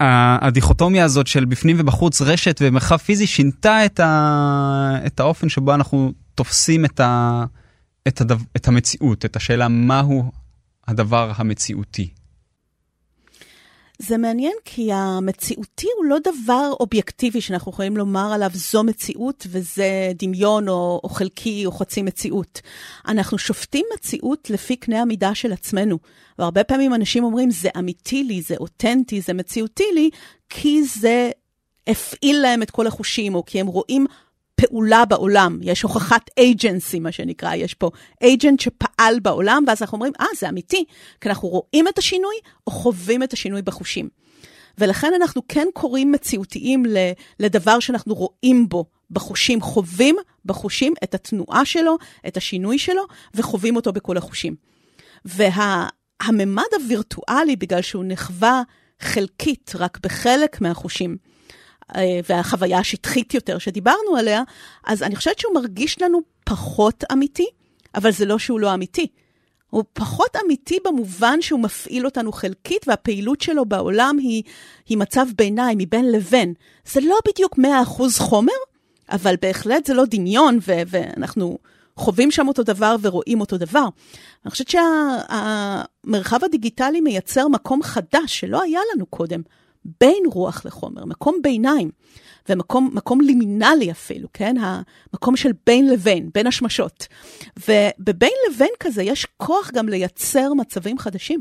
הדיכוטומיה 0.00 1.04
הזאת 1.04 1.26
של 1.26 1.44
בפנים 1.44 1.76
ובחוץ, 1.78 2.22
רשת 2.22 2.60
ומרחב 2.64 2.96
פיזי, 2.96 3.26
שינתה 3.26 3.84
את, 3.84 4.00
ה, 4.00 4.98
את 5.06 5.20
האופן 5.20 5.48
שבו 5.48 5.74
אנחנו 5.74 6.12
תופסים 6.34 6.84
את, 6.84 7.00
ה, 7.00 7.44
את, 8.08 8.20
הדו, 8.20 8.36
את 8.56 8.68
המציאות, 8.68 9.24
את 9.24 9.36
השאלה 9.36 9.68
מהו 9.68 10.32
הדבר 10.88 11.32
המציאותי. 11.36 12.08
זה 14.06 14.18
מעניין 14.18 14.52
כי 14.64 14.92
המציאותי 14.92 15.86
הוא 15.96 16.04
לא 16.04 16.16
דבר 16.18 16.72
אובייקטיבי 16.80 17.40
שאנחנו 17.40 17.72
יכולים 17.72 17.96
לומר 17.96 18.32
עליו 18.32 18.50
זו 18.54 18.82
מציאות 18.82 19.46
וזה 19.50 20.12
דמיון 20.18 20.68
או, 20.68 21.00
או 21.04 21.08
חלקי 21.08 21.66
או 21.66 21.72
חצי 21.72 22.02
מציאות. 22.02 22.60
אנחנו 23.08 23.38
שופטים 23.38 23.86
מציאות 23.94 24.50
לפי 24.50 24.76
קנה 24.76 25.02
המידה 25.02 25.34
של 25.34 25.52
עצמנו. 25.52 25.98
והרבה 26.38 26.64
פעמים 26.64 26.94
אנשים 26.94 27.24
אומרים 27.24 27.50
זה 27.50 27.68
אמיתי 27.78 28.24
לי, 28.24 28.42
זה 28.42 28.54
אותנטי, 28.60 29.20
זה 29.20 29.34
מציאותי 29.34 29.86
לי, 29.94 30.10
כי 30.48 30.84
זה 30.84 31.30
הפעיל 31.86 32.36
להם 32.42 32.62
את 32.62 32.70
כל 32.70 32.86
החושים 32.86 33.34
או 33.34 33.44
כי 33.44 33.60
הם 33.60 33.66
רואים 33.66 34.06
פעולה 34.66 35.04
בעולם, 35.04 35.58
יש 35.62 35.82
הוכחת 35.82 36.30
agency, 36.40 37.00
מה 37.00 37.12
שנקרא, 37.12 37.54
יש 37.54 37.74
פה 37.74 37.90
agent 38.24 38.60
שפעל 38.62 39.20
בעולם, 39.20 39.64
ואז 39.66 39.82
אנחנו 39.82 39.96
אומרים, 39.96 40.12
אה, 40.20 40.26
ah, 40.26 40.38
זה 40.38 40.48
אמיתי, 40.48 40.84
כי 41.20 41.28
אנחנו 41.28 41.48
רואים 41.48 41.88
את 41.88 41.98
השינוי 41.98 42.34
או 42.66 42.72
חווים 42.72 43.22
את 43.22 43.32
השינוי 43.32 43.62
בחושים. 43.62 44.08
ולכן 44.78 45.12
אנחנו 45.16 45.42
כן 45.48 45.66
קוראים 45.72 46.12
מציאותיים 46.12 46.84
לדבר 47.40 47.80
שאנחנו 47.80 48.14
רואים 48.14 48.68
בו, 48.68 48.84
בחושים, 49.10 49.60
חווים 49.60 50.16
בחושים 50.44 50.94
את 51.04 51.14
התנועה 51.14 51.64
שלו, 51.64 51.98
את 52.28 52.36
השינוי 52.36 52.78
שלו, 52.78 53.02
וחווים 53.34 53.76
אותו 53.76 53.92
בכל 53.92 54.16
החושים. 54.16 54.54
והממד 55.24 56.62
וה, 56.72 56.78
הווירטואלי, 56.82 57.56
בגלל 57.56 57.82
שהוא 57.82 58.04
נחווה 58.06 58.62
חלקית 59.00 59.72
רק 59.78 59.98
בחלק 60.02 60.60
מהחושים, 60.60 61.16
והחוויה 62.28 62.78
השטחית 62.78 63.34
יותר 63.34 63.58
שדיברנו 63.58 64.16
עליה, 64.18 64.42
אז 64.86 65.02
אני 65.02 65.16
חושבת 65.16 65.38
שהוא 65.38 65.54
מרגיש 65.54 66.02
לנו 66.02 66.20
פחות 66.44 67.04
אמיתי, 67.12 67.46
אבל 67.94 68.10
זה 68.12 68.24
לא 68.24 68.38
שהוא 68.38 68.60
לא 68.60 68.74
אמיתי. 68.74 69.06
הוא 69.70 69.84
פחות 69.92 70.36
אמיתי 70.44 70.78
במובן 70.84 71.42
שהוא 71.42 71.60
מפעיל 71.60 72.04
אותנו 72.04 72.32
חלקית, 72.32 72.88
והפעילות 72.88 73.40
שלו 73.40 73.64
בעולם 73.64 74.16
היא, 74.18 74.42
היא 74.88 74.98
מצב 74.98 75.26
ביניים, 75.36 75.78
היא 75.78 75.86
בין 75.90 76.12
לבין. 76.12 76.54
זה 76.92 77.00
לא 77.00 77.16
בדיוק 77.28 77.58
100% 77.58 77.62
חומר, 78.18 78.52
אבל 79.10 79.34
בהחלט 79.42 79.86
זה 79.86 79.94
לא 79.94 80.04
דמיון, 80.10 80.58
ו- 80.66 80.82
ואנחנו 80.86 81.58
חווים 81.96 82.30
שם 82.30 82.48
אותו 82.48 82.62
דבר 82.62 82.96
ורואים 83.02 83.40
אותו 83.40 83.58
דבר. 83.58 83.84
אני 84.44 84.50
חושבת 84.50 84.68
שהמרחב 84.68 86.40
שה- 86.40 86.46
הדיגיטלי 86.46 87.00
מייצר 87.00 87.48
מקום 87.48 87.82
חדש 87.82 88.40
שלא 88.40 88.62
היה 88.62 88.80
לנו 88.94 89.06
קודם. 89.06 89.40
בין 90.00 90.22
רוח 90.26 90.64
לחומר, 90.64 91.04
מקום 91.04 91.38
ביניים, 91.42 91.90
ומקום 92.48 93.20
לימינלי 93.20 93.90
אפילו, 93.90 94.28
כן? 94.32 94.56
המקום 94.60 95.36
של 95.36 95.50
בין 95.66 95.88
לבין, 95.88 96.30
בין 96.34 96.46
השמשות. 96.46 97.06
ובבין 97.56 98.32
לבין 98.50 98.70
כזה 98.80 99.02
יש 99.02 99.26
כוח 99.36 99.70
גם 99.74 99.88
לייצר 99.88 100.54
מצבים 100.54 100.98
חדשים. 100.98 101.40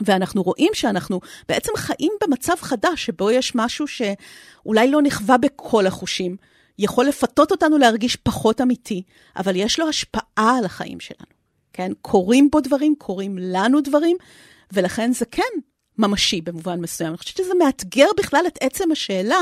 ואנחנו 0.00 0.42
רואים 0.42 0.70
שאנחנו 0.74 1.20
בעצם 1.48 1.72
חיים 1.76 2.12
במצב 2.22 2.54
חדש, 2.60 3.04
שבו 3.04 3.30
יש 3.30 3.52
משהו 3.54 3.86
שאולי 3.86 4.90
לא 4.90 5.02
נכווה 5.02 5.38
בכל 5.38 5.86
החושים, 5.86 6.36
יכול 6.78 7.06
לפתות 7.06 7.50
אותנו 7.50 7.78
להרגיש 7.78 8.16
פחות 8.16 8.60
אמיתי, 8.60 9.02
אבל 9.36 9.56
יש 9.56 9.80
לו 9.80 9.88
השפעה 9.88 10.56
על 10.58 10.64
החיים 10.64 11.00
שלנו, 11.00 11.32
כן? 11.72 11.92
קורים 12.02 12.50
בו 12.50 12.60
דברים, 12.60 12.94
קורים 12.98 13.38
לנו 13.38 13.80
דברים, 13.80 14.16
ולכן 14.72 15.12
זה 15.12 15.24
כן 15.24 15.42
ממשי 15.98 16.40
במובן 16.40 16.80
מסוים. 16.80 17.10
אני 17.10 17.18
חושבת 17.18 17.36
שזה 17.36 17.52
מאתגר 17.64 18.06
בכלל 18.18 18.44
את 18.46 18.58
עצם 18.60 18.92
השאלה, 18.92 19.40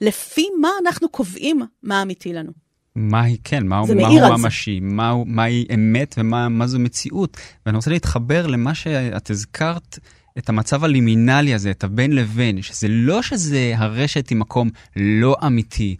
לפי 0.00 0.46
מה 0.60 0.68
אנחנו 0.86 1.08
קובעים 1.08 1.62
מה 1.82 2.02
אמיתי 2.02 2.32
לנו. 2.32 2.52
מהי, 2.94 3.36
כן, 3.44 3.66
מהו, 3.66 3.86
מהו 3.86 4.38
ממשי, 4.38 4.80
מהו, 4.80 5.24
מהי 5.26 5.66
אמת 5.74 6.14
ומה 6.18 6.66
זו 6.66 6.78
מציאות. 6.78 7.36
ואני 7.66 7.76
רוצה 7.76 7.90
להתחבר 7.90 8.46
למה 8.46 8.74
שאת 8.74 9.30
הזכרת, 9.30 9.98
את 10.38 10.48
המצב 10.48 10.84
הלימינלי 10.84 11.54
הזה, 11.54 11.70
את 11.70 11.84
הבין 11.84 12.12
לבין, 12.12 12.62
שזה 12.62 12.88
לא 12.90 13.22
שזה 13.22 13.72
הרשת 13.76 14.28
היא 14.28 14.38
מקום 14.38 14.70
לא 14.96 15.36
אמיתי, 15.46 15.96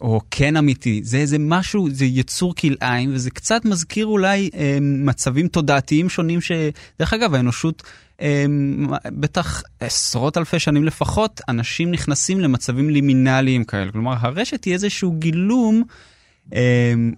או 0.00 0.20
כן 0.30 0.56
אמיתי, 0.56 1.00
זה 1.04 1.16
איזה 1.16 1.38
משהו, 1.38 1.88
זה 1.90 2.04
יצור 2.04 2.54
כלאיים, 2.54 3.14
וזה 3.14 3.30
קצת 3.30 3.64
מזכיר 3.64 4.06
אולי 4.06 4.50
אה, 4.54 4.78
מצבים 4.80 5.48
תודעתיים 5.48 6.08
שונים, 6.08 6.40
שדרך 6.40 7.12
אגב, 7.12 7.34
האנושות 7.34 7.82
בטח 9.06 9.62
עשרות 9.80 10.38
אלפי 10.38 10.58
שנים 10.58 10.84
לפחות, 10.84 11.40
אנשים 11.48 11.90
נכנסים 11.90 12.40
למצבים 12.40 12.90
לימינליים 12.90 13.64
כאלה. 13.64 13.92
כלומר, 13.92 14.14
הרשת 14.20 14.64
היא 14.64 14.74
איזשהו 14.74 15.12
גילום 15.12 15.82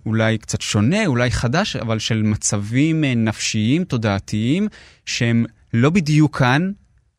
אולי 0.06 0.38
קצת 0.38 0.60
שונה, 0.60 1.06
אולי 1.06 1.30
חדש, 1.30 1.76
אבל 1.76 1.98
של 1.98 2.22
מצבים 2.22 3.04
נפשיים, 3.04 3.84
תודעתיים, 3.84 4.68
שהם 5.06 5.44
לא 5.74 5.90
בדיוק 5.90 6.38
כאן, 6.38 6.70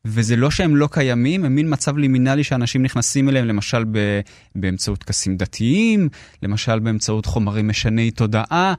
וזה 0.06 0.36
לא 0.36 0.52
שהם 0.52 0.76
לא 0.76 0.90
קיימים, 0.92 1.46
הם 1.46 1.56
מין 1.56 1.74
מצב 1.74 1.98
לימינלי 1.98 2.44
שאנשים 2.44 2.84
נכנסים 2.84 3.30
אליהם, 3.30 3.46
למשל 3.46 3.84
ב, 3.92 4.20
באמצעות 4.56 5.00
טקסים 5.00 5.38
דתיים, 5.38 6.10
למשל 6.44 6.80
באמצעות 6.80 7.26
חומרים 7.26 7.68
משני 7.68 8.12
תודעה. 8.12 8.74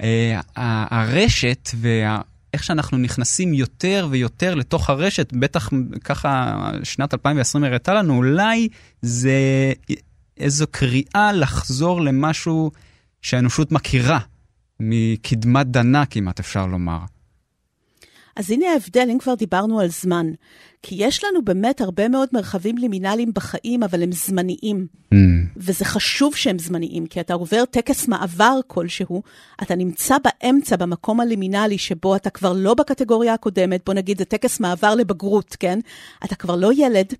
אה, 0.00 0.40
הרשת 0.56 1.70
ואיך 2.54 2.64
שאנחנו 2.64 2.98
נכנסים 2.98 3.54
יותר 3.54 4.08
ויותר 4.10 4.54
לתוך 4.54 4.90
הרשת, 4.90 5.32
בטח 5.32 5.70
ככה 6.04 6.70
שנת 6.82 7.14
2020 7.14 7.64
הראתה 7.64 7.94
לנו, 7.94 8.16
אולי 8.16 8.68
זה 9.02 9.32
איזו 10.36 10.66
קריאה 10.70 11.32
לחזור 11.32 12.00
למשהו 12.00 12.70
שהאנושות 13.22 13.72
מכירה, 13.72 14.18
מקדמת 14.80 15.66
דנה 15.66 16.06
כמעט 16.06 16.40
אפשר 16.40 16.66
לומר. 16.66 16.98
אז 18.36 18.50
הנה 18.50 18.66
ההבדל, 18.72 19.08
אם 19.12 19.18
כבר 19.18 19.34
דיברנו 19.34 19.80
על 19.80 19.88
זמן. 19.88 20.26
כי 20.82 20.94
יש 20.98 21.24
לנו 21.24 21.44
באמת 21.44 21.80
הרבה 21.80 22.08
מאוד 22.08 22.28
מרחבים 22.32 22.78
לימינליים 22.78 23.30
בחיים, 23.34 23.82
אבל 23.82 24.02
הם 24.02 24.12
זמניים. 24.12 24.86
Mm. 25.14 25.16
וזה 25.56 25.84
חשוב 25.84 26.36
שהם 26.36 26.58
זמניים, 26.58 27.06
כי 27.06 27.20
אתה 27.20 27.34
עובר 27.34 27.64
טקס 27.64 28.08
מעבר 28.08 28.60
כלשהו, 28.66 29.22
אתה 29.62 29.74
נמצא 29.74 30.16
באמצע, 30.24 30.76
במקום 30.76 31.20
הלימינלי, 31.20 31.78
שבו 31.78 32.16
אתה 32.16 32.30
כבר 32.30 32.52
לא 32.56 32.74
בקטגוריה 32.74 33.34
הקודמת, 33.34 33.80
בוא 33.86 33.94
נגיד, 33.94 34.18
זה 34.18 34.24
טקס 34.24 34.60
מעבר 34.60 34.94
לבגרות, 34.94 35.56
כן? 35.60 35.78
אתה 36.24 36.34
כבר 36.34 36.56
לא 36.56 36.70
ילד, 36.76 37.14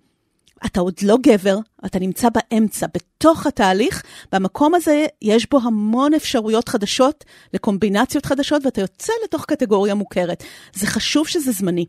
אתה 0.67 0.81
עוד 0.81 0.95
לא 1.03 1.17
גבר, 1.23 1.59
אתה 1.87 1.99
נמצא 1.99 2.29
באמצע, 2.29 2.87
בתוך 2.95 3.47
התהליך, 3.47 4.03
במקום 4.33 4.75
הזה 4.75 5.07
יש 5.23 5.51
בו 5.51 5.59
המון 5.63 6.15
אפשרויות 6.15 6.69
חדשות 6.69 7.25
לקומבינציות 7.55 8.27
חדשות, 8.27 8.65
ואתה 8.65 8.81
יוצא 8.81 9.13
לתוך 9.25 9.45
קטגוריה 9.45 9.95
מוכרת. 9.95 10.45
זה 10.75 10.87
חשוב 10.87 11.29
שזה 11.29 11.53
זמני. 11.53 11.87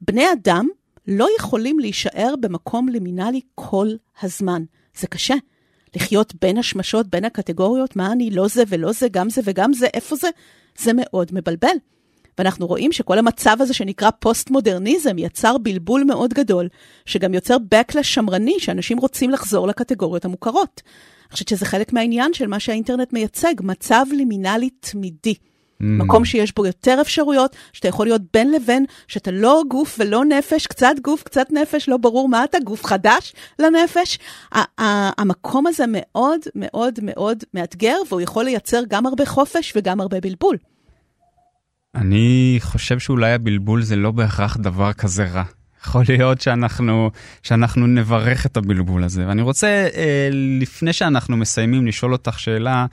בני 0.00 0.32
אדם 0.32 0.68
לא 1.06 1.28
יכולים 1.38 1.78
להישאר 1.78 2.34
במקום 2.40 2.88
לימינלי 2.88 3.40
כל 3.54 3.88
הזמן. 4.22 4.62
זה 4.98 5.06
קשה. 5.06 5.34
לחיות 5.96 6.34
בין 6.40 6.58
השמשות, 6.58 7.06
בין 7.06 7.24
הקטגוריות, 7.24 7.96
מה 7.96 8.12
אני 8.12 8.30
לא 8.30 8.48
זה 8.48 8.62
ולא 8.68 8.92
זה, 8.92 9.08
גם 9.08 9.30
זה 9.30 9.40
וגם 9.44 9.72
זה, 9.72 9.86
איפה 9.94 10.16
זה? 10.16 10.28
זה 10.78 10.92
מאוד 10.94 11.30
מבלבל. 11.32 11.76
ואנחנו 12.38 12.66
רואים 12.66 12.92
שכל 12.92 13.18
המצב 13.18 13.56
הזה 13.60 13.74
שנקרא 13.74 14.10
פוסט-מודרניזם 14.10 15.18
יצר 15.18 15.58
בלבול 15.58 16.04
מאוד 16.04 16.34
גדול, 16.34 16.68
שגם 17.06 17.34
יוצר 17.34 17.56
backlash 17.74 18.02
שמרני, 18.02 18.56
שאנשים 18.58 18.98
רוצים 18.98 19.30
לחזור 19.30 19.68
לקטגוריות 19.68 20.24
המוכרות. 20.24 20.82
אני 21.28 21.32
חושבת 21.32 21.48
שזה 21.48 21.66
חלק 21.66 21.92
מהעניין 21.92 22.34
של 22.34 22.46
מה 22.46 22.60
שהאינטרנט 22.60 23.12
מייצג, 23.12 23.54
מצב 23.60 24.04
לימינלי 24.12 24.70
תמידי. 24.70 25.34
Mm. 25.34 25.84
מקום 25.84 26.24
שיש 26.24 26.54
בו 26.54 26.66
יותר 26.66 26.98
אפשרויות, 27.00 27.56
שאתה 27.72 27.88
יכול 27.88 28.06
להיות 28.06 28.22
בין 28.32 28.50
לבין, 28.50 28.84
שאתה 29.08 29.30
לא 29.30 29.62
גוף 29.68 29.96
ולא 29.98 30.24
נפש, 30.24 30.66
קצת 30.66 30.94
גוף, 31.02 31.22
קצת 31.22 31.46
נפש, 31.50 31.88
לא 31.88 31.96
ברור 31.96 32.28
מה 32.28 32.44
אתה, 32.44 32.58
גוף 32.64 32.84
חדש 32.84 33.34
לנפש. 33.58 34.18
המקום 35.18 35.66
הזה 35.66 35.84
מאוד 35.88 36.40
מאוד 36.54 36.98
מאוד 37.02 37.44
מאתגר, 37.54 37.96
והוא 38.08 38.20
יכול 38.20 38.44
לייצר 38.44 38.80
גם 38.88 39.06
הרבה 39.06 39.26
חופש 39.26 39.72
וגם 39.76 40.00
הרבה 40.00 40.20
בלבול. 40.20 40.56
אני 41.94 42.56
חושב 42.60 42.98
שאולי 42.98 43.32
הבלבול 43.32 43.82
זה 43.82 43.96
לא 43.96 44.10
בהכרח 44.10 44.56
דבר 44.56 44.92
כזה 44.92 45.24
רע. 45.24 45.44
יכול 45.86 46.04
להיות 46.08 46.40
שאנחנו, 46.40 47.10
שאנחנו 47.42 47.86
נברך 47.86 48.46
את 48.46 48.56
הבלבול 48.56 49.04
הזה. 49.04 49.26
ואני 49.28 49.42
רוצה, 49.42 49.88
אה, 49.94 50.28
לפני 50.60 50.92
שאנחנו 50.92 51.36
מסיימים, 51.36 51.86
לשאול 51.86 52.12
אותך 52.12 52.38
שאלה, 52.38 52.86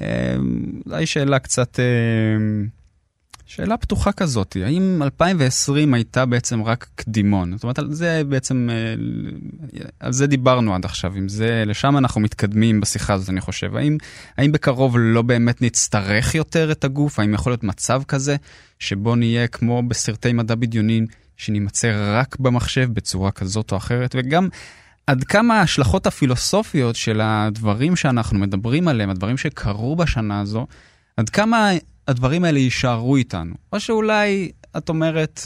אה, 0.00 0.36
אולי 0.86 1.06
שאלה 1.06 1.38
קצת, 1.38 1.80
אה, 1.80 1.84
שאלה 3.48 3.76
פתוחה 3.76 4.12
כזאת, 4.12 4.56
האם 4.64 5.02
2020 5.02 5.94
הייתה 5.94 6.26
בעצם 6.26 6.62
רק 6.62 6.88
קדימון? 6.94 7.52
זאת 7.54 7.62
אומרת, 7.62 7.78
על 7.78 7.92
זה 7.92 8.22
בעצם, 8.28 8.68
על 10.00 10.12
זה 10.12 10.26
דיברנו 10.26 10.74
עד 10.74 10.84
עכשיו, 10.84 11.16
אם 11.18 11.28
זה, 11.28 11.62
לשם 11.66 11.96
אנחנו 11.96 12.20
מתקדמים 12.20 12.80
בשיחה 12.80 13.14
הזאת, 13.14 13.30
אני 13.30 13.40
חושב. 13.40 13.76
האם, 13.76 13.98
האם 14.36 14.52
בקרוב 14.52 14.96
לא 14.98 15.22
באמת 15.22 15.62
נצטרך 15.62 16.34
יותר 16.34 16.72
את 16.72 16.84
הגוף? 16.84 17.18
האם 17.18 17.34
יכול 17.34 17.52
להיות 17.52 17.64
מצב 17.64 18.02
כזה, 18.08 18.36
שבו 18.78 19.14
נהיה 19.14 19.46
כמו 19.46 19.82
בסרטי 19.82 20.32
מדע 20.32 20.54
בדיוני, 20.54 21.00
שנימצא 21.36 21.92
רק 22.18 22.36
במחשב 22.38 22.88
בצורה 22.92 23.30
כזאת 23.30 23.72
או 23.72 23.76
אחרת? 23.76 24.14
וגם, 24.18 24.48
עד 25.06 25.24
כמה 25.24 25.60
ההשלכות 25.60 26.06
הפילוסופיות 26.06 26.96
של 26.96 27.20
הדברים 27.22 27.96
שאנחנו 27.96 28.38
מדברים 28.38 28.88
עליהם, 28.88 29.10
הדברים 29.10 29.36
שקרו 29.36 29.96
בשנה 29.96 30.40
הזו, 30.40 30.66
עד 31.16 31.28
כמה 31.28 31.70
הדברים 32.08 32.44
האלה 32.44 32.58
יישארו 32.58 33.16
איתנו. 33.16 33.54
או 33.72 33.80
שאולי 33.80 34.52
את 34.76 34.88
אומרת, 34.88 35.40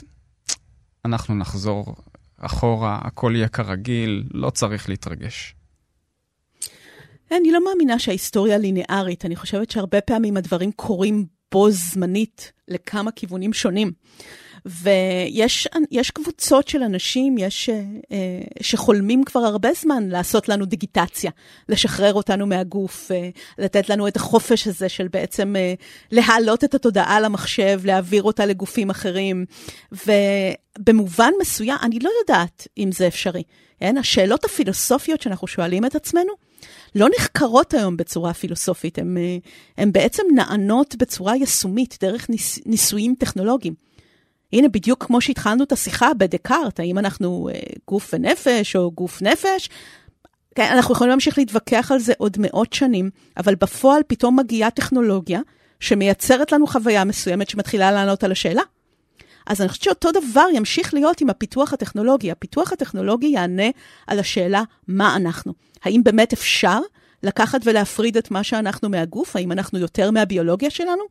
אנחנו 1.04 1.34
נחזור 1.34 1.94
אחורה, 2.38 2.98
הכל 3.02 3.32
יהיה 3.36 3.48
כרגיל, 3.48 4.24
לא 4.34 4.50
צריך 4.50 4.88
להתרגש. 4.88 5.54
אני 7.30 7.52
לא 7.52 7.64
מאמינה 7.64 7.98
שההיסטוריה 7.98 8.58
לינארית. 8.58 9.24
אני 9.24 9.36
חושבת 9.36 9.70
שהרבה 9.70 10.00
פעמים 10.00 10.36
הדברים 10.36 10.72
קורים 10.72 11.26
בו 11.52 11.70
זמנית 11.70 12.52
לכמה 12.68 13.10
כיוונים 13.12 13.52
שונים. 13.52 13.92
ויש 14.66 16.10
קבוצות 16.14 16.68
של 16.68 16.82
אנשים, 16.82 17.38
יש 17.38 17.68
אה, 17.68 17.82
אה, 18.12 18.40
שחולמים 18.60 19.24
כבר 19.24 19.40
הרבה 19.40 19.68
זמן 19.72 20.08
לעשות 20.08 20.48
לנו 20.48 20.64
דיגיטציה, 20.64 21.30
לשחרר 21.68 22.14
אותנו 22.14 22.46
מהגוף, 22.46 23.10
אה, 23.10 23.28
לתת 23.58 23.88
לנו 23.88 24.08
את 24.08 24.16
החופש 24.16 24.66
הזה 24.66 24.88
של 24.88 25.08
בעצם 25.08 25.54
להעלות 26.10 26.64
את 26.64 26.74
התודעה 26.74 27.20
למחשב, 27.20 27.80
להעביר 27.84 28.22
אותה 28.22 28.46
לגופים 28.46 28.90
אחרים. 28.90 29.44
ובמובן 29.92 31.32
מסוים, 31.40 31.78
אני 31.82 31.98
לא 31.98 32.10
יודעת 32.20 32.68
אם 32.78 32.92
זה 32.92 33.06
אפשרי. 33.06 33.42
כן? 33.80 33.98
השאלות 33.98 34.44
הפילוסופיות 34.44 35.22
שאנחנו 35.22 35.46
שואלים 35.46 35.84
את 35.84 35.94
עצמנו, 35.94 36.32
לא 36.94 37.08
נחקרות 37.18 37.74
היום 37.74 37.96
בצורה 37.96 38.34
פילוסופית, 38.34 38.98
הן 39.78 39.92
בעצם 39.92 40.22
נענות 40.34 40.94
בצורה 40.98 41.36
יישומית, 41.36 41.98
דרך 42.00 42.30
ניס, 42.30 42.58
ניסויים 42.66 43.14
טכנולוגיים. 43.18 43.91
הנה, 44.52 44.68
בדיוק 44.68 45.04
כמו 45.04 45.20
שהתחלנו 45.20 45.64
את 45.64 45.72
השיחה 45.72 46.14
בדקארט, 46.14 46.80
האם 46.80 46.98
אנחנו 46.98 47.48
אה, 47.52 47.60
גוף 47.88 48.10
ונפש 48.14 48.76
או 48.76 48.90
גוף 48.90 49.22
נפש, 49.22 49.68
כן, 50.54 50.68
אנחנו 50.72 50.94
יכולים 50.94 51.10
להמשיך 51.10 51.38
להתווכח 51.38 51.92
על 51.92 51.98
זה 51.98 52.12
עוד 52.18 52.36
מאות 52.40 52.72
שנים, 52.72 53.10
אבל 53.36 53.54
בפועל 53.54 54.02
פתאום 54.06 54.38
מגיעה 54.38 54.70
טכנולוגיה 54.70 55.40
שמייצרת 55.80 56.52
לנו 56.52 56.66
חוויה 56.66 57.04
מסוימת 57.04 57.50
שמתחילה 57.50 57.92
לענות 57.92 58.24
על 58.24 58.32
השאלה. 58.32 58.62
אז 59.46 59.60
אני 59.60 59.68
חושבת 59.68 59.84
שאותו 59.84 60.08
דבר 60.12 60.46
ימשיך 60.54 60.94
להיות 60.94 61.20
עם 61.20 61.30
הפיתוח 61.30 61.72
הטכנולוגי. 61.72 62.30
הפיתוח 62.30 62.72
הטכנולוגי 62.72 63.26
יענה 63.26 63.70
על 64.06 64.18
השאלה 64.18 64.62
מה 64.88 65.16
אנחנו. 65.16 65.52
האם 65.84 66.02
באמת 66.04 66.32
אפשר 66.32 66.78
לקחת 67.22 67.60
ולהפריד 67.64 68.16
את 68.16 68.30
מה 68.30 68.44
שאנחנו 68.44 68.88
מהגוף? 68.88 69.36
האם 69.36 69.52
אנחנו 69.52 69.78
יותר 69.78 70.10
מהביולוגיה 70.10 70.70
שלנו? 70.70 71.02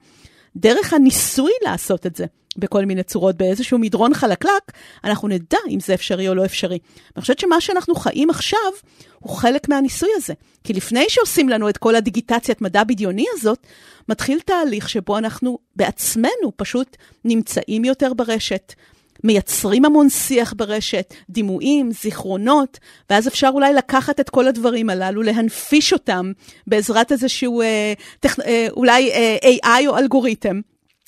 דרך 0.56 0.94
הניסוי 0.94 1.52
לעשות 1.66 2.06
את 2.06 2.16
זה 2.16 2.26
בכל 2.58 2.86
מיני 2.86 3.04
צורות, 3.04 3.38
באיזשהו 3.38 3.78
מדרון 3.78 4.14
חלקלק, 4.14 4.72
אנחנו 5.04 5.28
נדע 5.28 5.58
אם 5.70 5.80
זה 5.80 5.94
אפשרי 5.94 6.30
או 6.30 6.36
לא 6.36 6.46
אפשרי. 6.46 6.80
אני 7.16 7.22
חושבת 7.22 7.40
שמה 7.40 7.62
שאנחנו 7.62 7.96
חיים 7.96 8.30
עכשיו 8.30 8.72
הוא 9.20 9.36
חלק 9.36 9.70
מהניסוי 9.70 10.10
הזה. 10.16 10.34
כי 10.64 10.74
לפני 10.74 11.06
שעושים 11.10 11.50
לנו 11.50 11.70
את 11.70 11.78
כל 11.78 11.96
הדיגיטציית 11.96 12.62
מדע 12.62 12.84
בדיוני 12.84 13.26
הזאת, 13.34 13.68
מתחיל 14.10 14.40
תהליך 14.40 14.90
שבו 14.90 15.18
אנחנו 15.18 15.60
בעצמנו 15.76 16.52
פשוט 16.56 16.98
נמצאים 17.26 17.86
יותר 17.86 18.14
ברשת, 18.14 18.74
מייצרים 19.24 19.86
המון 19.86 20.10
שיח 20.10 20.54
ברשת, 20.58 21.14
דימויים, 21.30 21.92
זיכרונות, 21.92 22.80
ואז 23.10 23.28
אפשר 23.28 23.50
אולי 23.54 23.74
לקחת 23.74 24.20
את 24.20 24.30
כל 24.30 24.48
הדברים 24.48 24.90
הללו, 24.90 25.22
להנפיש 25.22 25.94
אותם 25.94 26.32
בעזרת 26.68 27.12
איזשהו, 27.12 27.62
אה, 27.62 27.94
טכ... 28.20 28.40
אה, 28.40 28.68
אולי 28.72 29.12
אה, 29.12 29.38
AI 29.42 29.88
או 29.88 29.98
אלגוריתם. 29.98 30.62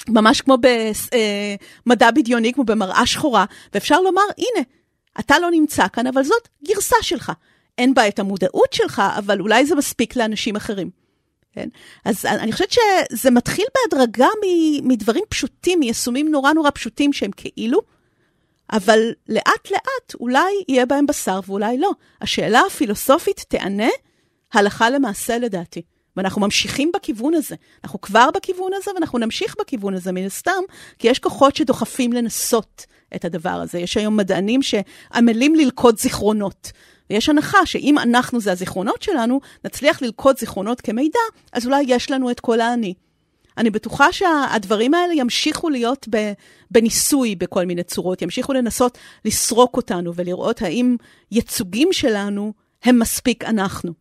ממש 0.09 0.41
כמו 0.41 0.57
במדע 0.57 2.05
אה, 2.05 2.11
בדיוני, 2.11 2.53
כמו 2.53 2.63
במראה 2.63 3.05
שחורה, 3.05 3.45
ואפשר 3.73 4.01
לומר, 4.01 4.21
הנה, 4.37 4.65
אתה 5.19 5.39
לא 5.39 5.51
נמצא 5.51 5.87
כאן, 5.87 6.07
אבל 6.07 6.23
זאת 6.23 6.47
גרסה 6.67 6.95
שלך. 7.01 7.31
אין 7.77 7.93
בה 7.93 8.07
את 8.07 8.19
המודעות 8.19 8.73
שלך, 8.73 9.01
אבל 9.17 9.39
אולי 9.39 9.65
זה 9.65 9.75
מספיק 9.75 10.15
לאנשים 10.15 10.55
אחרים. 10.55 10.89
כן? 11.53 11.69
אז 12.05 12.25
אני 12.25 12.51
חושבת 12.51 12.71
שזה 12.71 13.31
מתחיל 13.31 13.65
בהדרגה 13.75 14.27
מדברים 14.83 15.23
פשוטים, 15.29 15.79
מיישומים 15.79 16.31
נורא 16.31 16.53
נורא 16.53 16.69
פשוטים 16.73 17.13
שהם 17.13 17.31
כאילו, 17.37 17.81
אבל 18.71 18.99
לאט 19.29 19.71
לאט 19.71 20.15
אולי 20.19 20.63
יהיה 20.67 20.85
בהם 20.85 21.05
בשר 21.05 21.39
ואולי 21.47 21.77
לא. 21.77 21.91
השאלה 22.21 22.61
הפילוסופית 22.67 23.45
תענה 23.47 23.89
הלכה 24.53 24.89
למעשה 24.89 25.37
לדעתי. 25.37 25.81
ואנחנו 26.17 26.41
ממשיכים 26.41 26.91
בכיוון 26.95 27.33
הזה. 27.33 27.55
אנחנו 27.83 28.01
כבר 28.01 28.29
בכיוון 28.35 28.71
הזה 28.75 28.91
ואנחנו 28.93 29.19
נמשיך 29.19 29.55
בכיוון 29.59 29.93
הזה 29.93 30.11
מן 30.11 30.25
הסתם, 30.25 30.63
כי 30.99 31.07
יש 31.07 31.19
כוחות 31.19 31.55
שדוחפים 31.55 32.13
לנסות 32.13 32.85
את 33.15 33.25
הדבר 33.25 33.49
הזה. 33.49 33.79
יש 33.79 33.97
היום 33.97 34.17
מדענים 34.17 34.61
שעמלים 34.61 35.55
ללכוד 35.55 35.99
זיכרונות. 35.99 36.71
ויש 37.09 37.29
הנחה 37.29 37.65
שאם 37.65 37.97
אנחנו 37.97 38.41
זה 38.41 38.51
הזיכרונות 38.51 39.01
שלנו, 39.01 39.39
נצליח 39.65 40.01
ללכוד 40.01 40.39
זיכרונות 40.39 40.81
כמידע, 40.81 41.19
אז 41.53 41.65
אולי 41.65 41.83
יש 41.87 42.11
לנו 42.11 42.31
את 42.31 42.39
כל 42.39 42.61
האני. 42.61 42.93
אני 43.57 43.69
בטוחה 43.69 44.11
שהדברים 44.11 44.93
האלה 44.93 45.13
ימשיכו 45.13 45.69
להיות 45.69 46.07
בניסוי 46.71 47.35
בכל 47.35 47.65
מיני 47.65 47.83
צורות, 47.83 48.21
ימשיכו 48.21 48.53
לנסות 48.53 48.97
לסרוק 49.25 49.77
אותנו 49.77 50.15
ולראות 50.15 50.61
האם 50.61 50.95
ייצוגים 51.31 51.93
שלנו 51.93 52.53
הם 52.83 52.99
מספיק 52.99 53.43
אנחנו. 53.43 53.93